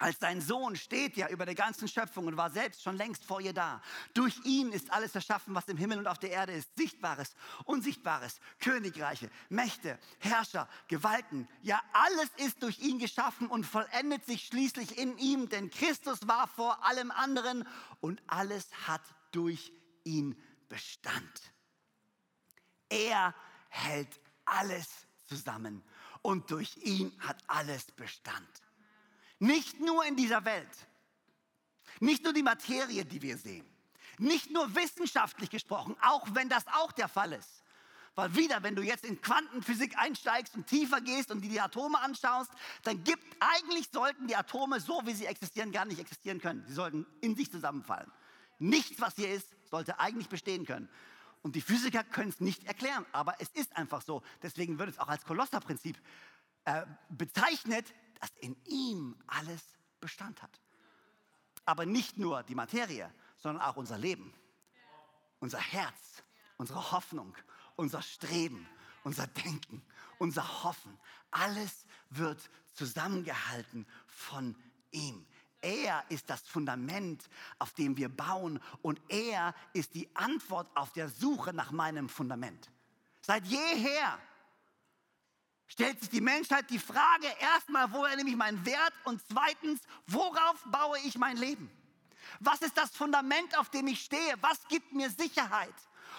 als 0.00 0.18
sein 0.18 0.40
Sohn 0.40 0.76
steht 0.76 1.16
ja 1.18 1.28
über 1.28 1.44
der 1.44 1.54
ganzen 1.54 1.86
Schöpfung 1.86 2.26
und 2.26 2.36
war 2.38 2.50
selbst 2.50 2.82
schon 2.82 2.96
längst 2.96 3.22
vor 3.22 3.40
ihr 3.40 3.52
da. 3.52 3.82
Durch 4.14 4.34
ihn 4.44 4.72
ist 4.72 4.90
alles 4.90 5.14
erschaffen, 5.14 5.54
was 5.54 5.68
im 5.68 5.76
Himmel 5.76 5.98
und 5.98 6.06
auf 6.06 6.18
der 6.18 6.30
Erde 6.30 6.52
ist. 6.52 6.74
Sichtbares, 6.74 7.34
Unsichtbares, 7.66 8.40
Königreiche, 8.60 9.30
Mächte, 9.50 9.98
Herrscher, 10.18 10.68
Gewalten. 10.88 11.46
Ja, 11.60 11.82
alles 11.92 12.30
ist 12.38 12.62
durch 12.62 12.78
ihn 12.78 12.98
geschaffen 12.98 13.46
und 13.46 13.64
vollendet 13.64 14.24
sich 14.24 14.46
schließlich 14.46 14.96
in 14.96 15.18
ihm, 15.18 15.50
denn 15.50 15.70
Christus 15.70 16.26
war 16.26 16.48
vor 16.48 16.82
allem 16.84 17.10
anderen 17.10 17.68
und 18.00 18.22
alles 18.26 18.68
hat 18.86 19.02
durch 19.32 19.70
ihn 20.04 20.34
Bestand. 20.70 21.42
Er 22.88 23.34
hält 23.68 24.18
alles 24.46 24.88
zusammen 25.26 25.82
und 26.22 26.50
durch 26.50 26.78
ihn 26.78 27.12
hat 27.20 27.36
alles 27.48 27.84
Bestand. 27.92 28.48
Nicht 29.40 29.80
nur 29.80 30.04
in 30.04 30.16
dieser 30.16 30.44
Welt. 30.44 30.68
Nicht 31.98 32.22
nur 32.22 32.32
die 32.32 32.42
Materie, 32.42 33.04
die 33.04 33.20
wir 33.20 33.36
sehen. 33.36 33.66
Nicht 34.18 34.50
nur 34.50 34.74
wissenschaftlich 34.74 35.50
gesprochen, 35.50 35.96
auch 36.02 36.26
wenn 36.34 36.48
das 36.48 36.66
auch 36.68 36.92
der 36.92 37.08
Fall 37.08 37.32
ist. 37.32 37.64
Weil 38.14 38.34
wieder, 38.36 38.62
wenn 38.62 38.76
du 38.76 38.82
jetzt 38.82 39.04
in 39.04 39.20
Quantenphysik 39.20 39.96
einsteigst 39.96 40.54
und 40.54 40.66
tiefer 40.66 41.00
gehst 41.00 41.30
und 41.30 41.40
dir 41.40 41.48
die 41.48 41.60
Atome 41.60 41.98
anschaust, 42.00 42.50
dann 42.82 43.02
gibt, 43.02 43.24
eigentlich 43.40 43.88
sollten 43.90 44.26
die 44.26 44.36
Atome 44.36 44.78
so, 44.80 45.00
wie 45.04 45.14
sie 45.14 45.26
existieren, 45.26 45.72
gar 45.72 45.86
nicht 45.86 46.00
existieren 46.00 46.40
können. 46.40 46.64
Sie 46.66 46.74
sollten 46.74 47.06
in 47.20 47.34
sich 47.34 47.50
zusammenfallen. 47.50 48.10
Nichts, 48.58 49.00
was 49.00 49.14
hier 49.14 49.32
ist, 49.32 49.48
sollte 49.70 49.98
eigentlich 50.00 50.28
bestehen 50.28 50.66
können. 50.66 50.90
Und 51.42 51.56
die 51.56 51.62
Physiker 51.62 52.04
können 52.04 52.28
es 52.28 52.40
nicht 52.40 52.64
erklären, 52.64 53.06
aber 53.12 53.36
es 53.38 53.48
ist 53.50 53.74
einfach 53.74 54.02
so. 54.02 54.22
Deswegen 54.42 54.78
wird 54.78 54.90
es 54.90 54.98
auch 54.98 55.08
als 55.08 55.24
Kolosserprinzip 55.24 55.96
äh, 56.66 56.84
bezeichnet, 57.08 57.86
dass 58.20 58.30
in 58.40 58.56
ihm 58.64 59.16
alles 59.26 59.62
Bestand 59.98 60.40
hat. 60.42 60.60
Aber 61.64 61.86
nicht 61.86 62.18
nur 62.18 62.42
die 62.42 62.54
Materie, 62.54 63.12
sondern 63.38 63.62
auch 63.64 63.76
unser 63.76 63.98
Leben, 63.98 64.32
unser 65.40 65.58
Herz, 65.58 66.22
unsere 66.56 66.92
Hoffnung, 66.92 67.34
unser 67.76 68.02
Streben, 68.02 68.66
unser 69.02 69.26
Denken, 69.26 69.82
unser 70.18 70.62
Hoffen. 70.64 70.98
Alles 71.30 71.86
wird 72.10 72.50
zusammengehalten 72.74 73.86
von 74.06 74.54
ihm. 74.90 75.26
Er 75.62 76.04
ist 76.08 76.30
das 76.30 76.40
Fundament, 76.42 77.28
auf 77.58 77.72
dem 77.74 77.96
wir 77.96 78.08
bauen 78.08 78.60
und 78.82 79.00
er 79.08 79.54
ist 79.72 79.94
die 79.94 80.14
Antwort 80.16 80.70
auf 80.74 80.92
der 80.92 81.08
Suche 81.08 81.52
nach 81.52 81.70
meinem 81.70 82.08
Fundament. 82.08 82.70
Seit 83.20 83.46
jeher 83.46 84.18
stellt 85.70 86.00
sich 86.00 86.10
die 86.10 86.20
Menschheit 86.20 86.68
die 86.68 86.78
Frage 86.78 87.26
erstmal, 87.40 87.90
woher 87.92 88.16
nehme 88.16 88.30
ich 88.30 88.36
meinen 88.36 88.64
Wert 88.66 88.92
und 89.04 89.22
zweitens, 89.30 89.80
worauf 90.06 90.62
baue 90.66 90.98
ich 91.04 91.16
mein 91.16 91.36
Leben? 91.36 91.70
Was 92.40 92.60
ist 92.60 92.76
das 92.76 92.90
Fundament, 92.90 93.56
auf 93.58 93.70
dem 93.70 93.86
ich 93.86 94.02
stehe? 94.02 94.34
Was 94.40 94.66
gibt 94.68 94.92
mir 94.92 95.10
Sicherheit? 95.10 95.74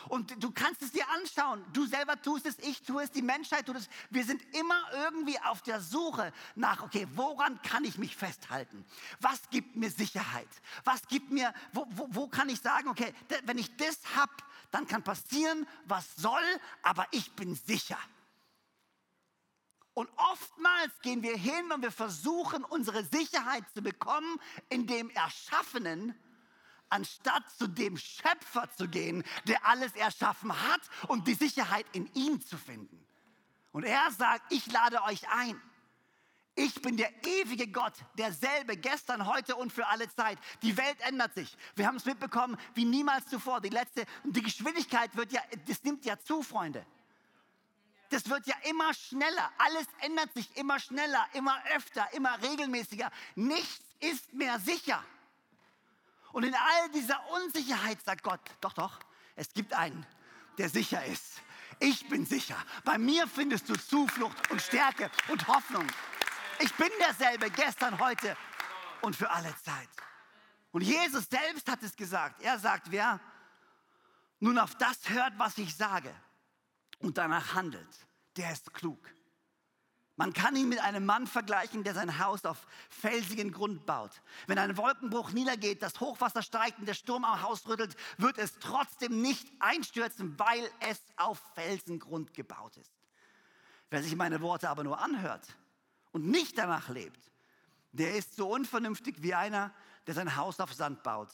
Und 0.10 0.44
du 0.44 0.52
kannst 0.52 0.82
es 0.82 0.92
dir 0.92 1.08
anschauen. 1.10 1.64
Du 1.74 1.86
selber 1.86 2.20
tust 2.22 2.46
es, 2.46 2.58
ich 2.60 2.82
tue 2.82 3.04
es, 3.04 3.12
die 3.12 3.22
Menschheit 3.22 3.66
tut 3.66 3.76
es. 3.76 3.90
Wir 4.10 4.24
sind 4.24 4.42
immer 4.56 4.82
irgendwie 4.94 5.40
auf 5.40 5.62
der 5.62 5.80
Suche 5.80 6.34
nach, 6.56 6.82
okay, 6.82 7.08
woran 7.14 7.62
kann 7.62 7.84
ich 7.84 7.98
mich 7.98 8.16
festhalten? 8.16 8.84
Was 9.20 9.42
gibt 9.52 9.76
mir 9.76 9.92
Sicherheit? 9.92 10.50
Was 10.84 11.08
gibt 11.08 11.30
mir, 11.32 11.54
wo, 11.72 11.86
wo, 11.92 12.08
wo 12.10 12.28
kann 12.28 12.50
ich 12.50 12.62
sagen, 12.62 12.88
okay, 12.88 13.14
wenn 13.46 13.58
ich 13.58 13.76
das 13.78 14.00
habe, 14.16 14.32
dann 14.72 14.88
kann 14.88 15.04
passieren, 15.04 15.68
was 15.86 16.16
soll, 16.16 16.42
aber 16.82 17.06
ich 17.12 17.34
bin 17.34 17.56
sicher. 17.56 18.00
Und 19.94 20.10
oftmals 20.16 21.00
gehen 21.02 21.22
wir 21.22 21.36
hin 21.36 21.72
und 21.72 21.82
wir 21.82 21.92
versuchen, 21.92 22.64
unsere 22.64 23.04
Sicherheit 23.04 23.64
zu 23.74 23.82
bekommen 23.82 24.40
in 24.70 24.88
dem 24.88 25.10
Erschaffenen, 25.10 26.18
anstatt 26.90 27.50
zu 27.52 27.68
dem 27.68 27.98
Schöpfer 27.98 28.70
zu 28.78 28.88
gehen, 28.88 29.24
der 29.48 29.66
alles 29.66 29.96
erschaffen 29.96 30.54
hat 30.70 30.82
und 31.08 31.28
die 31.28 31.34
Sicherheit 31.34 31.86
in 31.92 32.10
ihm 32.14 32.42
zu 32.42 32.58
finden. 32.58 33.06
Und 33.74 33.84
er 33.84 34.12
sagt, 34.12 34.52
ich 34.52 34.70
lade 34.72 35.02
euch 35.04 35.28
ein. 35.30 35.62
Ich 36.56 36.82
bin 36.82 36.98
der 36.98 37.10
ewige 37.26 37.68
Gott, 37.68 37.94
derselbe 38.18 38.76
gestern, 38.76 39.26
heute 39.26 39.56
und 39.56 39.72
für 39.72 39.88
alle 39.88 40.10
Zeit. 40.14 40.38
Die 40.62 40.76
Welt 40.76 41.00
ändert 41.02 41.34
sich. 41.34 41.58
Wir 41.76 41.88
haben 41.88 41.96
es 41.96 42.06
mitbekommen 42.06 42.58
wie 42.76 42.84
niemals 42.84 43.28
zuvor. 43.28 43.62
Die 43.62 43.70
letzte, 43.70 44.06
die 44.26 44.42
Geschwindigkeit 44.42 45.16
wird 45.16 45.32
ja, 45.32 45.42
das 45.68 45.84
nimmt 45.84 46.06
ja 46.06 46.20
zu, 46.20 46.44
Freunde 46.44 46.86
das 48.12 48.30
wird 48.30 48.46
ja 48.46 48.56
immer 48.70 48.94
schneller. 48.94 49.52
Alles 49.58 49.88
ändert 50.02 50.34
sich 50.34 50.56
immer 50.58 50.80
schneller, 50.80 51.26
immer 51.34 51.58
öfter, 51.76 52.08
immer 52.14 52.42
regelmäßiger. 52.42 53.10
Nichts 53.36 53.86
ist 54.00 54.34
mehr 54.34 54.60
sicher. 54.60 55.04
Und 56.34 56.44
in 56.44 56.54
all 56.54 56.90
dieser 56.94 57.20
Unsicherheit 57.32 58.02
sagt 58.04 58.24
Gott, 58.24 58.42
doch, 58.60 58.74
doch, 58.74 59.00
es 59.36 59.54
gibt 59.54 59.74
einen, 59.74 60.06
der 60.58 60.70
sicher 60.70 61.04
ist. 61.06 61.42
Ich 61.80 62.08
bin 62.10 62.26
sicher. 62.26 62.58
Bei 62.84 62.98
mir 62.98 63.28
findest 63.28 63.70
du 63.70 63.76
Zuflucht 63.76 64.52
und 64.52 64.62
Stärke 64.62 65.10
und 65.30 65.48
Hoffnung. 65.48 65.88
Ich 66.60 66.74
bin 66.76 66.90
derselbe 67.00 67.50
gestern, 67.50 67.98
heute 68.00 68.38
und 69.02 69.16
für 69.16 69.30
alle 69.30 69.54
Zeit. 69.64 69.90
Und 70.72 70.82
Jesus 70.82 71.28
selbst 71.30 71.70
hat 71.70 71.82
es 71.82 71.96
gesagt. 71.96 72.42
Er 72.42 72.60
sagt, 72.60 72.92
wer 72.92 73.20
nun 74.40 74.58
auf 74.58 74.76
das 74.76 75.10
hört, 75.10 75.34
was 75.38 75.58
ich 75.58 75.76
sage, 75.76 76.14
und 77.02 77.18
danach 77.18 77.54
handelt, 77.56 78.08
der 78.38 78.52
ist 78.52 78.74
klug. 78.74 79.00
Man 80.18 80.34
kann 80.34 80.56
ihn 80.56 80.70
mit 80.70 80.80
einem 80.80 81.06
Mann 81.06 81.26
vergleichen, 81.26 81.84
der 81.84 81.96
sein 81.96 82.20
Haus 82.20 82.46
auf 82.46 82.68
felsigen 82.90 83.52
Grund 83.52 83.86
baut. 83.86 84.12
Wenn 84.46 84.60
ein 84.60 84.78
Wolkenbruch 84.78 85.32
niedergeht, 85.32 85.82
das 85.82 86.00
Hochwasser 86.00 86.44
steigt 86.44 86.78
und 86.80 86.86
der 86.86 86.94
Sturm 86.94 87.26
am 87.26 87.42
Haus 87.42 87.68
rüttelt, 87.68 87.96
wird 88.18 88.38
es 88.38 88.60
trotzdem 88.60 89.22
nicht 89.22 89.48
einstürzen, 89.60 90.38
weil 90.38 90.70
es 90.80 91.02
auf 91.16 91.42
Felsengrund 91.56 92.34
gebaut 92.34 92.78
ist. 92.78 92.92
Wer 93.90 94.04
sich 94.04 94.16
meine 94.16 94.42
Worte 94.42 94.70
aber 94.70 94.84
nur 94.84 95.00
anhört 95.00 95.48
und 96.12 96.28
nicht 96.28 96.58
danach 96.58 96.90
lebt, 96.90 97.32
der 97.92 98.16
ist 98.16 98.36
so 98.36 98.54
unvernünftig 98.54 99.24
wie 99.24 99.34
einer, 99.34 99.74
der 100.08 100.14
sein 100.14 100.36
Haus 100.36 100.60
auf 100.60 100.74
Sand 100.74 101.04
baut. 101.04 101.30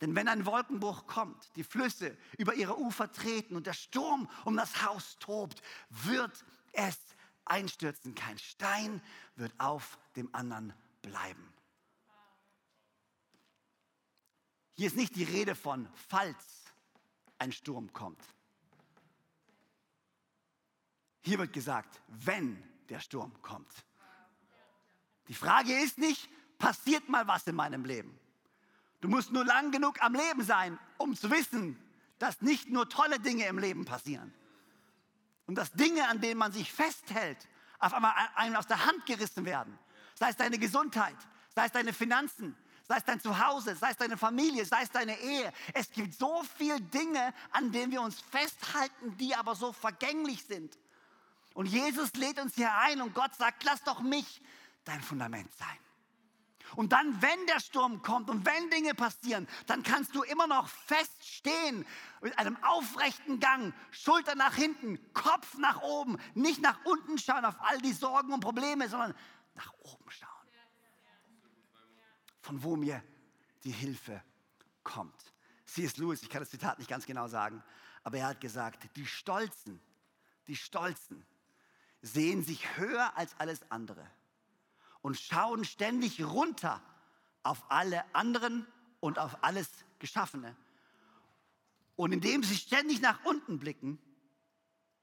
Denn 0.00 0.14
wenn 0.14 0.28
ein 0.28 0.46
Wolkenbruch 0.46 1.06
kommt, 1.06 1.54
die 1.56 1.64
Flüsse 1.64 2.16
über 2.38 2.54
ihre 2.54 2.78
Ufer 2.78 3.10
treten 3.10 3.56
und 3.56 3.66
der 3.66 3.72
Sturm 3.72 4.28
um 4.44 4.56
das 4.56 4.84
Haus 4.84 5.16
tobt, 5.18 5.60
wird 5.90 6.44
es 6.72 6.96
einstürzen. 7.44 8.14
Kein 8.14 8.38
Stein 8.38 9.02
wird 9.36 9.52
auf 9.58 9.98
dem 10.14 10.32
anderen 10.34 10.72
bleiben. 11.02 11.52
Hier 14.74 14.86
ist 14.86 14.96
nicht 14.96 15.16
die 15.16 15.24
Rede 15.24 15.56
von, 15.56 15.88
falls 16.08 16.64
ein 17.38 17.50
Sturm 17.50 17.92
kommt. 17.92 18.22
Hier 21.22 21.38
wird 21.38 21.52
gesagt, 21.52 22.00
wenn 22.06 22.62
der 22.88 23.00
Sturm 23.00 23.32
kommt. 23.42 23.72
Die 25.26 25.34
Frage 25.34 25.72
ist 25.82 25.98
nicht, 25.98 26.28
passiert 26.58 27.08
mal 27.08 27.26
was 27.26 27.46
in 27.46 27.56
meinem 27.56 27.84
Leben. 27.84 28.18
Du 29.00 29.08
musst 29.08 29.32
nur 29.32 29.44
lang 29.44 29.70
genug 29.70 30.02
am 30.02 30.14
Leben 30.14 30.42
sein 30.42 30.78
um 30.98 31.16
zu 31.16 31.30
wissen, 31.30 31.78
dass 32.18 32.42
nicht 32.42 32.68
nur 32.68 32.88
tolle 32.88 33.20
Dinge 33.20 33.46
im 33.46 33.58
Leben 33.58 33.84
passieren 33.84 34.34
und 35.46 35.54
dass 35.54 35.72
Dinge, 35.72 36.06
an 36.08 36.20
denen 36.20 36.38
man 36.38 36.52
sich 36.52 36.72
festhält, 36.72 37.48
auf 37.78 37.94
einmal 37.94 38.12
einem 38.34 38.56
aus 38.56 38.66
der 38.66 38.84
Hand 38.84 39.06
gerissen 39.06 39.44
werden. 39.44 39.78
Sei 40.14 40.28
es 40.30 40.36
deine 40.36 40.58
Gesundheit, 40.58 41.16
sei 41.54 41.66
es 41.66 41.72
deine 41.72 41.92
Finanzen, 41.92 42.56
sei 42.82 42.96
es 42.96 43.04
dein 43.04 43.20
Zuhause, 43.20 43.76
sei 43.76 43.90
es 43.90 43.96
deine 43.96 44.16
Familie, 44.16 44.64
sei 44.64 44.82
es 44.82 44.90
deine 44.90 45.18
Ehe. 45.20 45.52
Es 45.74 45.90
gibt 45.90 46.14
so 46.14 46.42
viele 46.56 46.80
Dinge, 46.80 47.32
an 47.52 47.70
denen 47.70 47.92
wir 47.92 48.02
uns 48.02 48.20
festhalten, 48.20 49.16
die 49.16 49.34
aber 49.36 49.54
so 49.54 49.72
vergänglich 49.72 50.44
sind. 50.44 50.76
Und 51.54 51.66
Jesus 51.66 52.12
lädt 52.14 52.40
uns 52.40 52.54
hier 52.56 52.74
ein 52.74 53.00
und 53.00 53.14
Gott 53.14 53.34
sagt, 53.36 53.62
lass 53.64 53.82
doch 53.84 54.00
mich 54.00 54.42
dein 54.84 55.00
Fundament 55.00 55.52
sein. 55.56 55.78
Und 56.76 56.92
dann, 56.92 57.20
wenn 57.22 57.46
der 57.46 57.60
Sturm 57.60 58.02
kommt 58.02 58.30
und 58.30 58.44
wenn 58.44 58.70
Dinge 58.70 58.94
passieren, 58.94 59.48
dann 59.66 59.82
kannst 59.82 60.14
du 60.14 60.22
immer 60.22 60.46
noch 60.46 60.68
feststehen 60.68 61.86
mit 62.20 62.38
einem 62.38 62.62
aufrechten 62.62 63.40
Gang, 63.40 63.74
Schulter 63.90 64.34
nach 64.34 64.54
hinten, 64.54 64.98
Kopf 65.12 65.56
nach 65.58 65.80
oben, 65.82 66.18
nicht 66.34 66.60
nach 66.60 66.78
unten 66.84 67.18
schauen 67.18 67.44
auf 67.44 67.56
all 67.60 67.78
die 67.80 67.92
Sorgen 67.92 68.32
und 68.32 68.40
Probleme, 68.40 68.88
sondern 68.88 69.14
nach 69.54 69.72
oben 69.80 70.10
schauen. 70.10 70.28
Von 72.40 72.62
wo 72.62 72.76
mir 72.76 73.02
die 73.64 73.70
Hilfe 73.72 74.22
kommt. 74.82 75.32
C.S. 75.66 75.96
Lewis, 75.98 76.22
ich 76.22 76.30
kann 76.30 76.40
das 76.40 76.50
Zitat 76.50 76.78
nicht 76.78 76.88
ganz 76.88 77.04
genau 77.04 77.28
sagen, 77.28 77.62
aber 78.04 78.18
er 78.18 78.28
hat 78.28 78.40
gesagt, 78.40 78.88
die 78.96 79.06
Stolzen, 79.06 79.80
die 80.46 80.56
Stolzen 80.56 81.26
sehen 82.00 82.42
sich 82.42 82.78
höher 82.78 83.16
als 83.16 83.38
alles 83.38 83.70
andere 83.70 84.08
und 85.08 85.18
schauen 85.18 85.64
ständig 85.64 86.22
runter 86.22 86.82
auf 87.42 87.64
alle 87.70 88.04
anderen 88.14 88.66
und 89.00 89.18
auf 89.18 89.42
alles 89.42 89.66
Geschaffene. 89.98 90.54
Und 91.96 92.12
indem 92.12 92.42
sie 92.42 92.58
ständig 92.58 93.00
nach 93.00 93.24
unten 93.24 93.58
blicken, 93.58 93.98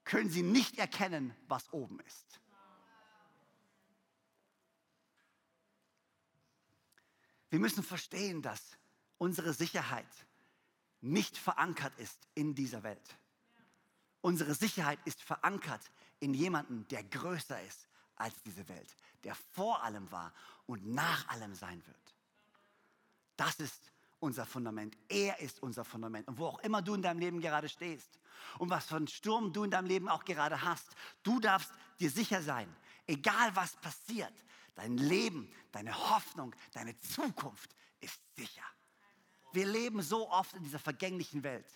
können 0.03 0.29
sie 0.29 0.43
nicht 0.43 0.77
erkennen, 0.77 1.33
was 1.47 1.73
oben 1.73 1.99
ist. 2.01 2.39
Wir 7.49 7.57
müssen 7.57 7.81
verstehen, 7.83 8.43
dass 8.43 8.77
unsere 9.17 9.53
Sicherheit 9.53 10.05
nicht 11.01 11.35
verankert 11.35 11.97
ist 11.97 12.27
in 12.35 12.53
dieser 12.53 12.83
Welt. 12.83 13.17
Unsere 14.21 14.53
Sicherheit 14.53 14.99
ist 15.05 15.23
verankert 15.23 15.81
in 16.19 16.35
jemanden, 16.35 16.87
der 16.89 17.03
größer 17.03 17.59
ist 17.63 17.87
als 18.15 18.41
diese 18.43 18.67
Welt, 18.67 18.95
der 19.23 19.36
vor 19.36 19.84
allem 19.84 20.12
war 20.12 20.34
und 20.65 20.86
nach 20.86 21.28
allem 21.30 21.54
sein 21.54 21.86
wird. 21.86 22.15
Das 23.36 23.56
ist 23.60 23.91
unser 24.19 24.45
Fundament. 24.45 24.97
Er 25.08 25.39
ist 25.39 25.62
unser 25.62 25.86
Fundament. 25.86 26.28
Und 26.28 26.38
wo 26.38 26.47
auch 26.47 26.60
immer 26.60 26.82
du 26.82 26.93
in 26.93 27.01
deinem 27.01 27.19
Leben 27.19 27.41
gerade 27.41 27.69
stehst 27.69 28.19
und 28.60 28.69
was 28.69 28.86
für 28.86 28.95
einen 28.95 29.08
Sturm 29.08 29.54
du 29.54 29.63
in 29.63 29.71
deinem 29.71 29.88
Leben 29.88 30.10
auch 30.10 30.25
gerade 30.25 30.62
hast, 30.62 30.95
du 31.23 31.39
darfst 31.39 31.71
dir 31.99 32.10
sicher 32.10 32.41
sein, 32.41 32.73
egal 33.08 33.56
was 33.56 33.75
passiert, 33.78 34.34
dein 34.73 34.97
Leben, 34.97 35.51
deine 35.71 35.93
Hoffnung, 36.10 36.56
deine 36.73 36.97
Zukunft 36.99 37.75
ist 37.99 38.19
sicher. 38.36 38.63
Wir 39.54 39.65
leben 39.65 40.01
so 40.01 40.30
oft 40.30 40.54
in 40.54 40.63
dieser 40.63 40.80
vergänglichen 40.80 41.43
Welt. 41.43 41.67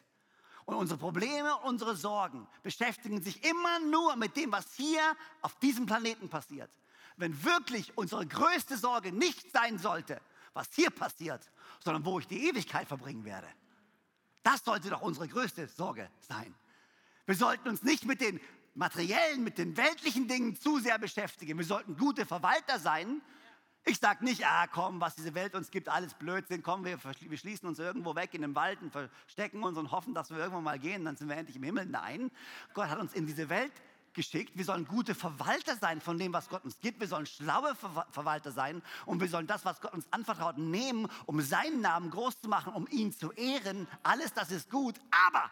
Und 0.70 0.76
unsere 0.76 1.00
Probleme, 1.00 1.58
unsere 1.64 1.96
Sorgen 1.96 2.46
beschäftigen 2.62 3.24
sich 3.24 3.44
immer 3.44 3.80
nur 3.80 4.16
mit 4.18 4.36
dem, 4.36 4.52
was 4.52 4.72
hier 4.76 5.02
auf 5.42 5.56
diesem 5.56 5.88
Planeten 5.88 6.30
passiert. 6.30 6.70
Wenn 7.18 7.44
wirklich 7.44 7.98
unsere 7.98 8.28
größte 8.28 8.78
Sorge 8.78 9.12
nicht 9.12 9.52
sein 9.52 9.80
sollte, 9.80 10.22
was 10.54 10.70
hier 10.76 10.92
passiert, 10.92 11.50
sondern 11.84 12.06
wo 12.06 12.20
ich 12.20 12.28
die 12.28 12.48
Ewigkeit 12.48 12.88
verbringen 12.88 13.26
werde. 13.26 13.48
Das 14.44 14.64
sollte 14.64 14.92
doch 14.92 15.02
unsere 15.02 15.28
größte 15.28 15.68
Sorge 15.70 16.08
sein. 16.20 16.54
Wir 17.26 17.34
sollten 17.34 17.68
uns 17.68 17.82
nicht 17.82 18.06
mit 18.06 18.22
den 18.22 18.40
materiellen, 18.76 19.44
mit 19.44 19.58
den 19.58 19.76
weltlichen 19.76 20.28
Dingen 20.28 20.56
zu 20.56 20.78
sehr 20.78 21.00
beschäftigen. 21.00 21.58
Wir 21.58 21.66
sollten 21.66 21.98
gute 21.98 22.28
Verwalter 22.28 22.78
sein 22.78 23.24
ich 23.86 23.98
sage 23.98 24.24
nicht, 24.24 24.46
ah 24.46 24.68
komm, 24.68 25.02
was 25.02 25.16
diese 25.16 25.34
Welt 25.34 25.56
uns 25.56 25.72
gibt, 25.72 25.90
alles 25.90 26.14
Blödsinn, 26.14 26.62
komm, 26.62 26.86
wir, 26.86 27.00
wir 27.04 27.38
schließen 27.38 27.68
uns 27.68 27.80
irgendwo 27.80 28.16
weg 28.16 28.34
in 28.34 28.42
den 28.42 28.56
Wald 28.56 28.82
und 28.82 28.92
verstecken 28.92 29.64
uns 29.64 29.78
und 29.78 29.92
hoffen, 29.92 30.14
dass 30.14 30.30
wir 30.30 30.38
irgendwann 30.38 30.64
mal 30.64 30.80
gehen, 30.80 31.06
dann 31.06 31.16
sind 31.16 31.30
wir 31.30 31.38
endlich 31.38 31.56
im 31.56 31.64
Himmel. 31.64 31.86
Nein, 31.86 32.32
Gott 32.74 32.90
hat 32.90 33.00
uns 33.00 33.14
in 33.14 33.26
diese 33.26 33.50
Welt 33.50 33.72
geschickt. 34.14 34.58
Wir 34.58 34.66
sollen 34.66 34.86
gute 34.86 35.16
Verwalter 35.16 35.76
sein 35.76 36.02
von 36.02 36.18
dem, 36.18 36.34
was 36.34 36.50
Gott 36.50 36.64
uns 36.66 36.80
gibt. 36.80 37.00
Wir 37.00 37.08
sollen 37.08 37.26
schlaue 37.26 37.76
Ver 37.76 38.08
Verwalter 38.12 38.52
sein 38.52 38.82
und 39.06 39.22
wir 39.22 39.28
sollen 39.28 39.48
das, 39.48 39.66
was 39.66 39.82
Gott 39.82 39.94
uns 39.94 40.12
anvertraut, 40.12 40.58
nehmen, 40.58 41.08
um 41.26 41.42
seinen 41.42 41.82
Namen 41.82 42.10
groß 42.10 42.42
zu 42.42 42.50
machen, 42.50 42.74
um 42.74 42.88
ihn 42.88 43.12
zu 43.14 43.32
ehren. 43.32 43.88
Alles 44.04 44.34
das 44.34 44.52
ist 44.52 44.70
gut, 44.70 45.00
aber 45.30 45.50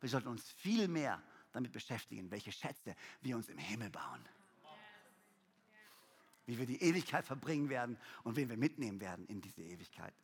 wir 0.00 0.08
sollten 0.08 0.28
uns 0.28 0.50
viel 0.52 0.88
mehr 0.88 1.20
damit 1.52 1.72
beschäftigen, 1.72 2.30
welche 2.30 2.52
Schätze 2.52 2.94
wir 3.20 3.36
uns 3.36 3.48
im 3.48 3.58
Himmel 3.58 3.90
bauen 3.90 4.24
wie 6.48 6.58
wir 6.58 6.64
die 6.64 6.82
Ewigkeit 6.82 7.26
verbringen 7.26 7.68
werden 7.68 7.98
und 8.24 8.36
wen 8.36 8.48
wir 8.48 8.56
mitnehmen 8.56 9.00
werden 9.00 9.26
in 9.26 9.42
diese 9.42 9.60
Ewigkeit. 9.60 10.14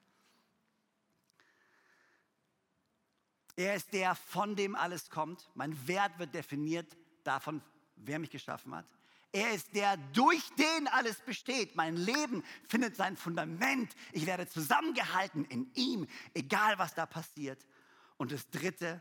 Er 3.56 3.74
ist 3.74 3.92
der, 3.92 4.14
von 4.14 4.56
dem 4.56 4.74
alles 4.74 5.10
kommt. 5.10 5.50
Mein 5.54 5.86
Wert 5.86 6.18
wird 6.18 6.34
definiert 6.34 6.96
davon, 7.24 7.62
wer 7.96 8.18
mich 8.18 8.30
geschaffen 8.30 8.74
hat. 8.74 8.86
Er 9.32 9.52
ist 9.52 9.74
der, 9.74 9.98
durch 10.14 10.42
den 10.54 10.88
alles 10.88 11.20
besteht. 11.20 11.76
Mein 11.76 11.96
Leben 11.96 12.42
findet 12.68 12.96
sein 12.96 13.18
Fundament. 13.18 13.94
Ich 14.12 14.24
werde 14.24 14.48
zusammengehalten 14.48 15.44
in 15.44 15.70
ihm, 15.74 16.06
egal 16.32 16.78
was 16.78 16.94
da 16.94 17.04
passiert. 17.04 17.66
Und 18.16 18.32
das 18.32 18.48
Dritte, 18.48 18.98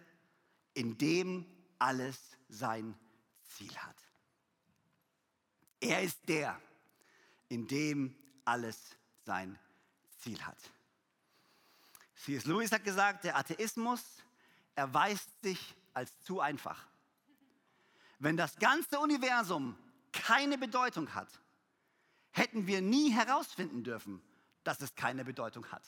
in 0.73 0.97
dem 0.97 1.45
alles 1.79 2.19
sein 2.49 2.95
Ziel 3.43 3.73
hat. 3.77 3.95
Er 5.79 6.01
ist 6.01 6.27
der, 6.27 6.59
in 7.49 7.67
dem 7.67 8.15
alles 8.45 8.97
sein 9.25 9.57
Ziel 10.17 10.41
hat. 10.45 10.57
C.S. 12.15 12.45
Lewis 12.45 12.71
hat 12.71 12.83
gesagt, 12.83 13.25
der 13.25 13.37
Atheismus 13.37 14.01
erweist 14.75 15.29
sich 15.41 15.75
als 15.93 16.21
zu 16.21 16.39
einfach. 16.39 16.87
Wenn 18.19 18.37
das 18.37 18.55
ganze 18.55 18.99
Universum 18.99 19.77
keine 20.11 20.57
Bedeutung 20.57 21.13
hat, 21.13 21.27
hätten 22.31 22.67
wir 22.67 22.81
nie 22.81 23.11
herausfinden 23.11 23.83
dürfen, 23.83 24.21
dass 24.63 24.81
es 24.81 24.95
keine 24.95 25.25
Bedeutung 25.25 25.69
hat. 25.71 25.83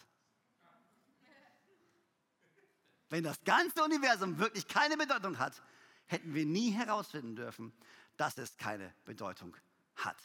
Wenn 3.10 3.24
das 3.24 3.42
ganze 3.44 3.84
Universum 3.84 4.38
wirklich 4.40 4.68
keine 4.68 4.98
Bedeutung 4.98 5.40
hat, 5.40 5.62
hätten 6.08 6.34
wir 6.34 6.46
nie 6.46 6.72
herausfinden 6.72 7.36
dürfen, 7.36 7.72
dass 8.18 8.38
es 8.38 8.58
keine 8.58 8.94
Bedeutung 9.06 9.56
hat. 9.96 10.18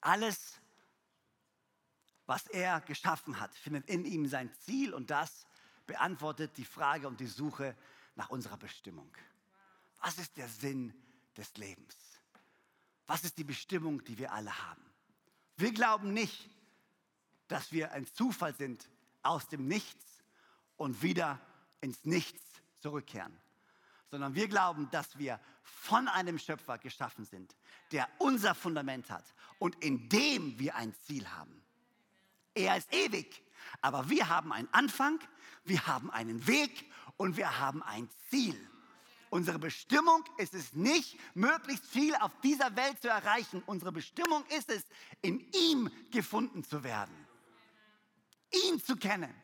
Alles, 0.00 0.60
was 2.26 2.46
er 2.48 2.80
geschaffen 2.82 3.40
hat, 3.40 3.54
findet 3.54 3.88
in 3.88 4.04
ihm 4.04 4.26
sein 4.26 4.52
Ziel 4.64 4.94
und 4.94 5.10
das 5.10 5.46
beantwortet 5.86 6.56
die 6.56 6.64
Frage 6.64 7.08
und 7.08 7.20
die 7.20 7.26
Suche 7.26 7.76
nach 8.14 8.28
unserer 8.28 8.56
Bestimmung. 8.56 9.10
Was 10.00 10.18
ist 10.18 10.36
der 10.36 10.48
Sinn 10.48 10.94
des 11.36 11.56
Lebens? 11.56 11.96
Was 13.06 13.24
ist 13.24 13.38
die 13.38 13.44
Bestimmung, 13.44 14.04
die 14.04 14.18
wir 14.18 14.32
alle 14.32 14.56
haben? 14.68 14.84
Wir 15.56 15.72
glauben 15.72 16.12
nicht, 16.12 16.48
dass 17.48 17.72
wir 17.72 17.92
ein 17.92 18.06
Zufall 18.06 18.54
sind 18.54 18.88
aus 19.22 19.48
dem 19.48 19.66
Nichts 19.66 20.22
und 20.76 21.02
wieder 21.02 21.40
ins 21.80 22.04
Nichts 22.04 22.44
zurückkehren 22.80 23.36
sondern 24.10 24.34
wir 24.34 24.48
glauben, 24.48 24.88
dass 24.90 25.18
wir 25.18 25.40
von 25.62 26.08
einem 26.08 26.38
Schöpfer 26.38 26.78
geschaffen 26.78 27.24
sind, 27.24 27.54
der 27.92 28.08
unser 28.18 28.54
Fundament 28.54 29.10
hat 29.10 29.24
und 29.58 29.82
in 29.84 30.08
dem 30.08 30.58
wir 30.58 30.76
ein 30.76 30.94
Ziel 31.06 31.28
haben. 31.28 31.62
Er 32.54 32.76
ist 32.76 32.92
ewig, 32.92 33.42
aber 33.80 34.08
wir 34.08 34.28
haben 34.28 34.52
einen 34.52 34.68
Anfang, 34.72 35.20
wir 35.64 35.86
haben 35.86 36.10
einen 36.10 36.46
Weg 36.46 36.90
und 37.16 37.36
wir 37.36 37.58
haben 37.58 37.82
ein 37.82 38.08
Ziel. 38.30 38.58
Unsere 39.30 39.58
Bestimmung 39.58 40.24
ist 40.38 40.54
es 40.54 40.72
nicht, 40.72 41.18
möglichst 41.34 41.84
viel 41.84 42.14
auf 42.16 42.32
dieser 42.40 42.74
Welt 42.76 43.00
zu 43.02 43.08
erreichen. 43.08 43.62
Unsere 43.66 43.92
Bestimmung 43.92 44.44
ist 44.56 44.70
es, 44.70 44.84
in 45.20 45.40
ihm 45.52 45.90
gefunden 46.10 46.64
zu 46.64 46.82
werden. 46.82 47.14
Ihn 48.66 48.82
zu 48.82 48.96
kennen. 48.96 49.34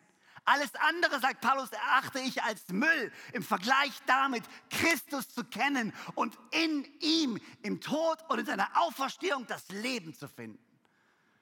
Alles 0.45 0.75
andere, 0.75 1.21
sagt 1.21 1.41
Paulus, 1.41 1.71
erachte 1.73 2.21
ich 2.21 2.43
als 2.43 2.69
Müll 2.69 3.13
im 3.33 3.43
Vergleich 3.43 3.93
damit, 4.07 4.45
Christus 4.69 5.29
zu 5.29 5.45
kennen 5.45 5.95
und 6.15 6.37
in 6.51 6.85
ihm, 7.01 7.41
im 7.63 7.81
Tod 7.81 8.19
und 8.29 8.41
in 8.41 8.47
seiner 8.47 8.69
Auferstehung 8.83 9.47
das 9.47 9.69
Leben 9.69 10.15
zu 10.15 10.29
finden. 10.29 10.63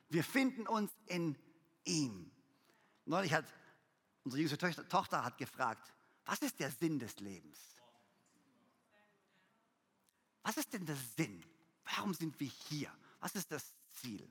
Wir 0.08 0.22
finden 0.22 0.68
uns 0.68 0.92
in 1.06 1.36
ihm. 1.84 2.30
Neulich 3.04 3.32
hat 3.32 3.46
unsere 4.24 4.42
jüngste 4.42 4.88
Tochter 4.88 5.24
hat 5.24 5.36
gefragt, 5.36 5.92
was 6.24 6.38
ist 6.40 6.60
der 6.60 6.70
Sinn 6.70 7.00
des 7.00 7.18
Lebens? 7.18 7.58
Was 10.42 10.56
ist 10.56 10.72
denn 10.72 10.86
der 10.86 10.96
Sinn? 11.16 11.44
Warum 11.84 12.14
sind 12.14 12.38
wir 12.38 12.50
hier? 12.68 12.92
Was 13.20 13.34
ist 13.34 13.50
das 13.50 13.72
Ziel? 13.90 14.30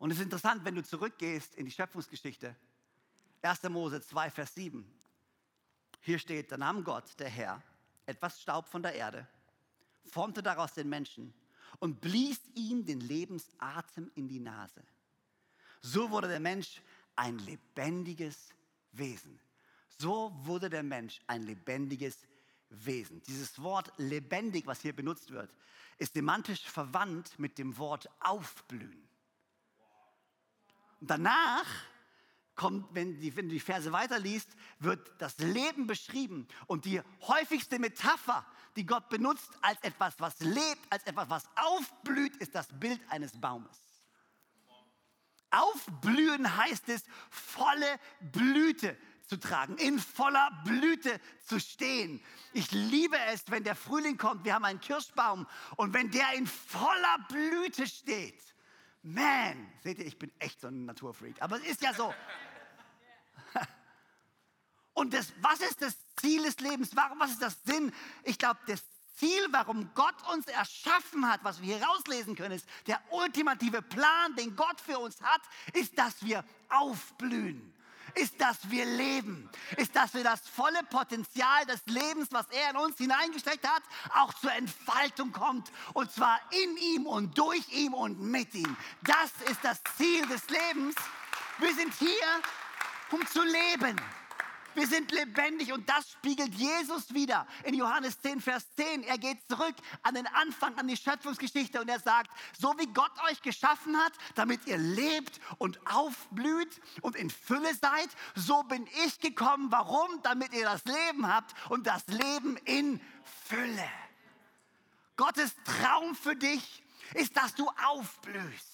Und 0.00 0.10
es 0.10 0.16
ist 0.16 0.24
interessant, 0.24 0.64
wenn 0.64 0.74
du 0.74 0.82
zurückgehst 0.82 1.54
in 1.56 1.66
die 1.66 1.70
Schöpfungsgeschichte. 1.70 2.56
1. 3.42 3.62
Mose 3.64 4.00
2, 4.00 4.30
Vers 4.30 4.54
7. 4.54 4.90
Hier 6.00 6.18
steht, 6.18 6.50
da 6.50 6.56
nahm 6.56 6.82
Gott, 6.84 7.04
der 7.18 7.28
Herr, 7.28 7.62
etwas 8.06 8.40
Staub 8.40 8.66
von 8.66 8.82
der 8.82 8.94
Erde, 8.94 9.28
formte 10.06 10.42
daraus 10.42 10.72
den 10.72 10.88
Menschen 10.88 11.34
und 11.80 12.00
blies 12.00 12.40
ihm 12.54 12.86
den 12.86 13.00
Lebensatem 13.00 14.10
in 14.14 14.26
die 14.26 14.40
Nase. 14.40 14.82
So 15.82 16.10
wurde 16.10 16.28
der 16.28 16.40
Mensch 16.40 16.80
ein 17.14 17.38
lebendiges 17.38 18.48
Wesen. 18.92 19.38
So 19.98 20.32
wurde 20.44 20.70
der 20.70 20.82
Mensch 20.82 21.20
ein 21.26 21.42
lebendiges 21.42 22.16
Wesen. 22.70 23.20
Dieses 23.24 23.60
Wort 23.62 23.92
lebendig, 23.98 24.66
was 24.66 24.80
hier 24.80 24.96
benutzt 24.96 25.30
wird, 25.30 25.50
ist 25.98 26.14
semantisch 26.14 26.62
verwandt 26.62 27.38
mit 27.38 27.58
dem 27.58 27.76
Wort 27.76 28.08
aufblühen. 28.20 29.09
Und 31.00 31.10
danach 31.10 31.66
kommt, 32.54 32.94
wenn, 32.94 33.18
die, 33.20 33.34
wenn 33.36 33.48
du 33.48 33.54
die 33.54 33.60
Verse 33.60 33.90
weiterliest, 33.90 34.48
wird 34.80 35.10
das 35.18 35.38
Leben 35.38 35.86
beschrieben. 35.86 36.46
Und 36.66 36.84
die 36.84 37.00
häufigste 37.22 37.78
Metapher, 37.78 38.44
die 38.76 38.84
Gott 38.84 39.08
benutzt 39.08 39.50
als 39.62 39.80
etwas, 39.82 40.14
was 40.18 40.38
lebt, 40.40 40.80
als 40.90 41.04
etwas, 41.04 41.30
was 41.30 41.44
aufblüht, 41.56 42.36
ist 42.36 42.54
das 42.54 42.68
Bild 42.78 43.00
eines 43.08 43.40
Baumes. 43.40 43.78
Aufblühen 45.50 46.56
heißt 46.56 46.88
es, 46.90 47.02
volle 47.30 47.98
Blüte 48.20 48.96
zu 49.26 49.38
tragen, 49.38 49.78
in 49.78 49.98
voller 49.98 50.50
Blüte 50.64 51.20
zu 51.46 51.58
stehen. 51.58 52.22
Ich 52.52 52.70
liebe 52.72 53.16
es, 53.32 53.44
wenn 53.48 53.64
der 53.64 53.74
Frühling 53.74 54.18
kommt, 54.18 54.44
wir 54.44 54.54
haben 54.54 54.64
einen 54.64 54.80
Kirschbaum 54.80 55.46
und 55.76 55.94
wenn 55.94 56.10
der 56.10 56.34
in 56.34 56.46
voller 56.46 57.26
Blüte 57.28 57.86
steht. 57.86 58.42
Man, 59.02 59.72
seht 59.82 59.98
ihr, 59.98 60.06
ich 60.06 60.18
bin 60.18 60.30
echt 60.38 60.60
so 60.60 60.68
ein 60.68 60.84
Naturfreak, 60.84 61.40
aber 61.40 61.56
es 61.56 61.64
ist 61.64 61.82
ja 61.82 61.94
so. 61.94 62.12
Und 64.92 65.14
das, 65.14 65.32
was 65.40 65.60
ist 65.60 65.80
das 65.80 65.96
Ziel 66.16 66.42
des 66.42 66.60
Lebens? 66.60 66.94
Warum, 66.94 67.18
was 67.18 67.30
ist 67.30 67.42
das 67.42 67.56
Sinn? 67.64 67.92
Ich 68.24 68.38
glaube, 68.38 68.60
das 68.66 68.82
Ziel, 69.16 69.46
warum 69.50 69.92
Gott 69.94 70.14
uns 70.32 70.46
erschaffen 70.46 71.30
hat, 71.30 71.42
was 71.44 71.60
wir 71.60 71.76
hier 71.76 71.86
rauslesen 71.86 72.34
können, 72.34 72.54
ist, 72.54 72.66
der 72.86 73.00
ultimative 73.10 73.82
Plan, 73.82 74.34
den 74.36 74.56
Gott 74.56 74.80
für 74.80 74.98
uns 74.98 75.20
hat, 75.22 75.42
ist, 75.74 75.98
dass 75.98 76.22
wir 76.24 76.44
aufblühen. 76.68 77.74
Ist, 78.14 78.40
dass 78.40 78.58
wir 78.70 78.84
leben. 78.84 79.48
Ist, 79.76 79.94
dass 79.94 80.14
wir 80.14 80.24
das 80.24 80.40
volle 80.48 80.82
Potenzial 80.90 81.66
des 81.66 81.84
Lebens, 81.86 82.28
was 82.30 82.46
er 82.50 82.70
in 82.70 82.76
uns 82.76 82.96
hineingesteckt 82.98 83.66
hat, 83.66 83.82
auch 84.14 84.32
zur 84.34 84.52
Entfaltung 84.52 85.32
kommt. 85.32 85.70
Und 85.94 86.10
zwar 86.12 86.40
in 86.50 86.76
ihm 86.76 87.06
und 87.06 87.36
durch 87.38 87.68
ihn 87.72 87.94
und 87.94 88.20
mit 88.20 88.54
ihm. 88.54 88.76
Das 89.02 89.30
ist 89.50 89.60
das 89.62 89.80
Ziel 89.96 90.26
des 90.26 90.48
Lebens. 90.48 90.94
Wir 91.58 91.74
sind 91.74 91.92
hier, 91.94 92.08
um 93.10 93.26
zu 93.26 93.42
leben. 93.42 94.00
Wir 94.74 94.86
sind 94.86 95.10
lebendig 95.10 95.72
und 95.72 95.88
das 95.88 96.12
spiegelt 96.12 96.54
Jesus 96.54 97.12
wieder 97.12 97.46
in 97.64 97.74
Johannes 97.74 98.20
10, 98.20 98.40
Vers 98.40 98.64
10. 98.76 99.02
Er 99.02 99.18
geht 99.18 99.38
zurück 99.48 99.74
an 100.02 100.14
den 100.14 100.26
Anfang, 100.28 100.78
an 100.78 100.86
die 100.86 100.96
Schöpfungsgeschichte 100.96 101.80
und 101.80 101.88
er 101.88 101.98
sagt, 101.98 102.30
so 102.58 102.72
wie 102.78 102.86
Gott 102.86 103.12
euch 103.28 103.42
geschaffen 103.42 103.96
hat, 103.96 104.12
damit 104.36 104.66
ihr 104.66 104.78
lebt 104.78 105.40
und 105.58 105.80
aufblüht 105.86 106.80
und 107.02 107.16
in 107.16 107.30
Fülle 107.30 107.74
seid, 107.74 108.08
so 108.36 108.62
bin 108.62 108.86
ich 109.04 109.18
gekommen. 109.18 109.72
Warum? 109.72 110.22
Damit 110.22 110.52
ihr 110.52 110.64
das 110.64 110.84
Leben 110.84 111.26
habt 111.26 111.54
und 111.70 111.86
das 111.86 112.06
Leben 112.06 112.56
in 112.64 113.00
Fülle. 113.48 113.88
Gottes 115.16 115.54
Traum 115.64 116.14
für 116.14 116.36
dich 116.36 116.84
ist, 117.14 117.36
dass 117.36 117.54
du 117.54 117.68
aufblühst. 117.88 118.68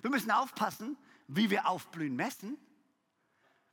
Wir 0.00 0.10
müssen 0.10 0.30
aufpassen, 0.32 0.96
wie 1.28 1.50
wir 1.50 1.68
aufblühen 1.68 2.16
messen. 2.16 2.58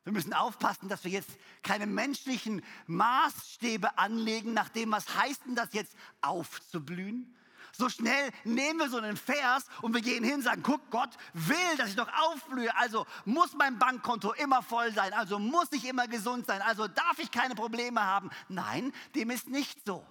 Wir 0.09 0.13
müssen 0.13 0.33
aufpassen, 0.33 0.89
dass 0.89 1.03
wir 1.03 1.11
jetzt 1.11 1.29
keine 1.61 1.85
menschlichen 1.85 2.63
Maßstäbe 2.87 3.99
anlegen, 3.99 4.55
nach 4.55 4.69
dem, 4.69 4.91
was 4.91 5.15
heißt 5.15 5.45
denn 5.45 5.53
das 5.53 5.71
jetzt 5.73 5.95
aufzublühen? 6.21 7.31
So 7.73 7.89
schnell 7.89 8.31
nehmen 8.43 8.79
wir 8.79 8.89
so 8.89 8.97
einen 8.97 9.17
Vers 9.17 9.65
und 9.83 9.93
wir 9.93 10.01
gehen 10.01 10.23
hin 10.23 10.37
und 10.37 10.41
sagen, 10.41 10.63
guck, 10.63 10.89
Gott 10.89 11.11
will, 11.33 11.77
dass 11.77 11.89
ich 11.89 11.95
doch 11.95 12.11
aufblühe. 12.11 12.75
Also 12.75 13.05
muss 13.25 13.53
mein 13.53 13.77
Bankkonto 13.77 14.33
immer 14.33 14.63
voll 14.63 14.91
sein. 14.93 15.13
Also 15.13 15.37
muss 15.37 15.71
ich 15.73 15.85
immer 15.85 16.07
gesund 16.07 16.47
sein. 16.47 16.63
Also 16.63 16.87
darf 16.87 17.19
ich 17.19 17.29
keine 17.29 17.53
Probleme 17.53 18.03
haben. 18.03 18.31
Nein, 18.47 18.91
dem 19.13 19.29
ist 19.29 19.47
nicht 19.47 19.85
so. 19.85 20.03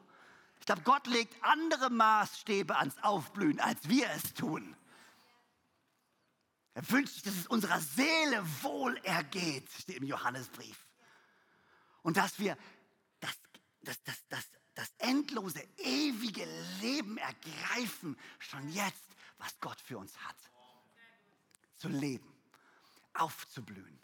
Ich 0.60 0.66
glaube, 0.66 0.82
Gott 0.82 1.08
legt 1.08 1.34
andere 1.42 1.90
Maßstäbe 1.90 2.76
ans 2.76 2.94
Aufblühen, 3.02 3.58
als 3.58 3.88
wir 3.88 4.08
es 4.10 4.32
tun. 4.32 4.76
Er 6.78 6.88
wünscht 6.90 7.14
sich, 7.14 7.24
dass 7.24 7.34
es 7.34 7.48
unserer 7.48 7.80
Seele 7.80 8.46
wohl 8.62 8.96
ergeht, 8.98 9.68
steht 9.80 9.96
im 9.96 10.04
Johannesbrief. 10.04 10.78
Und 12.02 12.16
dass 12.16 12.38
wir 12.38 12.56
das, 13.18 13.36
das, 13.82 14.00
das, 14.04 14.28
das, 14.28 14.48
das 14.76 14.92
endlose, 14.98 15.60
ewige 15.78 16.46
Leben 16.80 17.18
ergreifen, 17.18 18.16
schon 18.38 18.68
jetzt, 18.68 19.08
was 19.38 19.58
Gott 19.58 19.80
für 19.80 19.98
uns 19.98 20.16
hat. 20.18 20.36
Zu 21.74 21.88
leben, 21.88 22.32
aufzublühen. 23.12 23.98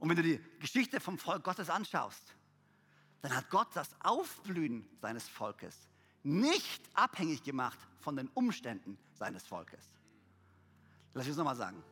Und 0.00 0.10
wenn 0.10 0.16
du 0.16 0.22
die 0.24 0.44
Geschichte 0.60 1.00
vom 1.00 1.16
Volk 1.16 1.44
Gottes 1.44 1.70
anschaust, 1.70 2.34
dann 3.22 3.34
hat 3.34 3.48
Gott 3.48 3.68
das 3.72 3.88
Aufblühen 4.00 4.86
seines 5.00 5.26
Volkes 5.26 5.88
nicht 6.22 6.82
abhängig 6.92 7.42
gemacht 7.42 7.78
von 8.00 8.16
den 8.16 8.28
Umständen 8.34 8.98
seines 9.14 9.46
Volkes. 9.46 9.88
Lass 11.14 11.24
mich 11.24 11.32
es 11.32 11.36
nochmal 11.36 11.56
sagen, 11.56 11.82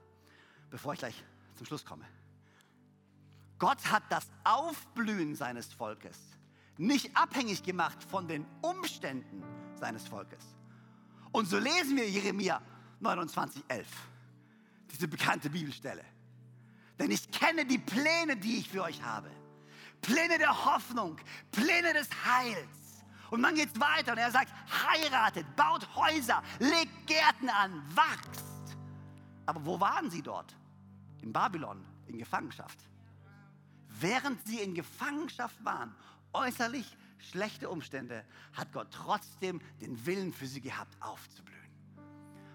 bevor 0.71 0.93
ich 0.93 0.99
gleich 0.99 1.25
zum 1.57 1.67
Schluss 1.67 1.85
komme. 1.85 2.05
Gott 3.59 3.91
hat 3.91 4.03
das 4.11 4.27
Aufblühen 4.45 5.35
seines 5.35 5.73
Volkes 5.73 6.19
nicht 6.79 7.17
abhängig 7.17 7.63
gemacht 7.63 8.03
von 8.03 8.29
den 8.29 8.47
Umständen 8.63 9.43
seines 9.75 10.07
Volkes. 10.07 10.45
Und 11.33 11.49
so 11.49 11.59
lesen 11.59 11.97
wir 11.97 12.09
Jeremia 12.09 12.61
29, 13.01 13.65
11, 13.69 13.87
diese 14.91 15.09
bekannte 15.09 15.51
Bibelstelle. 15.51 16.05
Denn 16.99 17.11
ich 17.11 17.31
kenne 17.31 17.67
die 17.67 17.79
Pläne, 17.79 18.37
die 18.37 18.59
ich 18.59 18.69
für 18.69 18.83
euch 18.83 19.03
habe. 19.03 19.31
Pläne 20.01 20.39
der 20.39 20.65
Hoffnung, 20.65 21.19
Pläne 21.53 21.93
des 21.93 22.09
Heils. 22.25 23.05
Und 23.31 23.43
dann 23.43 23.55
geht 23.55 23.75
es 23.75 23.81
weiter 23.81 24.13
und 24.13 24.19
er 24.19 24.31
sagt, 24.31 24.51
heiratet, 24.71 25.45
baut 25.57 25.87
Häuser, 25.97 26.43
legt 26.59 27.07
Gärten 27.07 27.49
an, 27.49 27.83
wachst. 27.95 28.46
Aber 29.47 29.65
wo 29.65 29.81
waren 29.81 30.11
sie 30.11 30.23
dort? 30.23 30.57
In 31.23 31.33
Babylon, 31.33 31.85
in 32.07 32.19
Gefangenschaft. 32.19 32.79
Während 33.89 34.45
sie 34.47 34.61
in 34.61 34.75
Gefangenschaft 34.75 35.65
waren, 35.65 35.95
äußerlich 36.33 36.97
schlechte 37.19 37.71
Umstände, 37.71 38.25
hat 38.53 38.73
Gott 38.73 38.89
trotzdem 38.91 39.61
den 39.81 40.05
Willen 40.05 40.33
für 40.33 40.47
sie 40.47 40.61
gehabt, 40.61 41.01
aufzublühen. 41.01 41.57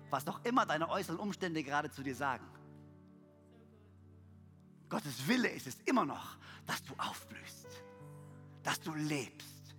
Was 0.09 0.25
doch 0.25 0.43
immer 0.45 0.65
deine 0.65 0.89
äußeren 0.89 1.19
Umstände 1.19 1.63
gerade 1.63 1.89
zu 1.89 2.03
dir 2.03 2.15
sagen. 2.15 2.45
Gottes 4.89 5.25
Wille 5.27 5.47
ist 5.47 5.67
es 5.67 5.77
immer 5.85 6.05
noch, 6.05 6.37
dass 6.65 6.83
du 6.83 6.93
aufblühst, 6.97 7.67
dass 8.61 8.79
du 8.81 8.93
lebst, 8.93 9.75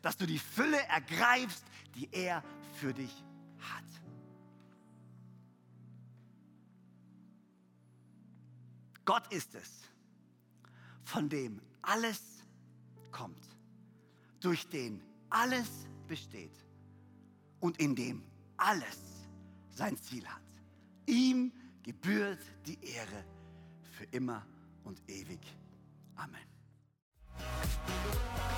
dass 0.00 0.16
du 0.16 0.24
die 0.24 0.38
Fülle 0.38 0.80
ergreifst, 0.86 1.64
die 1.96 2.08
er 2.12 2.44
für 2.74 2.94
dich 2.94 3.12
hat. 3.58 4.01
Gott 9.04 9.32
ist 9.32 9.54
es, 9.54 9.82
von 11.04 11.28
dem 11.28 11.60
alles 11.82 12.20
kommt, 13.10 13.44
durch 14.40 14.68
den 14.68 15.02
alles 15.30 15.68
besteht 16.06 16.56
und 17.60 17.78
in 17.78 17.94
dem 17.94 18.22
alles 18.56 18.98
sein 19.70 19.96
Ziel 19.96 20.26
hat. 20.26 20.42
Ihm 21.06 21.52
gebührt 21.82 22.40
die 22.66 22.78
Ehre 22.84 23.24
für 23.96 24.04
immer 24.04 24.46
und 24.84 25.00
ewig. 25.08 25.40
Amen. 26.16 26.40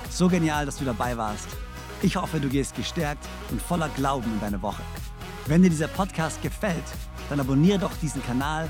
So 0.09 0.27
genial, 0.27 0.65
dass 0.65 0.77
du 0.77 0.85
dabei 0.85 1.17
warst. 1.17 1.47
Ich 2.01 2.15
hoffe, 2.15 2.39
du 2.39 2.49
gehst 2.49 2.75
gestärkt 2.75 3.25
und 3.49 3.61
voller 3.61 3.89
Glauben 3.89 4.31
in 4.31 4.39
deine 4.39 4.61
Woche. 4.61 4.83
Wenn 5.47 5.63
dir 5.63 5.69
dieser 5.69 5.87
Podcast 5.87 6.41
gefällt, 6.41 6.83
dann 7.29 7.39
abonniere 7.39 7.79
doch 7.79 7.95
diesen 7.97 8.23
Kanal, 8.23 8.69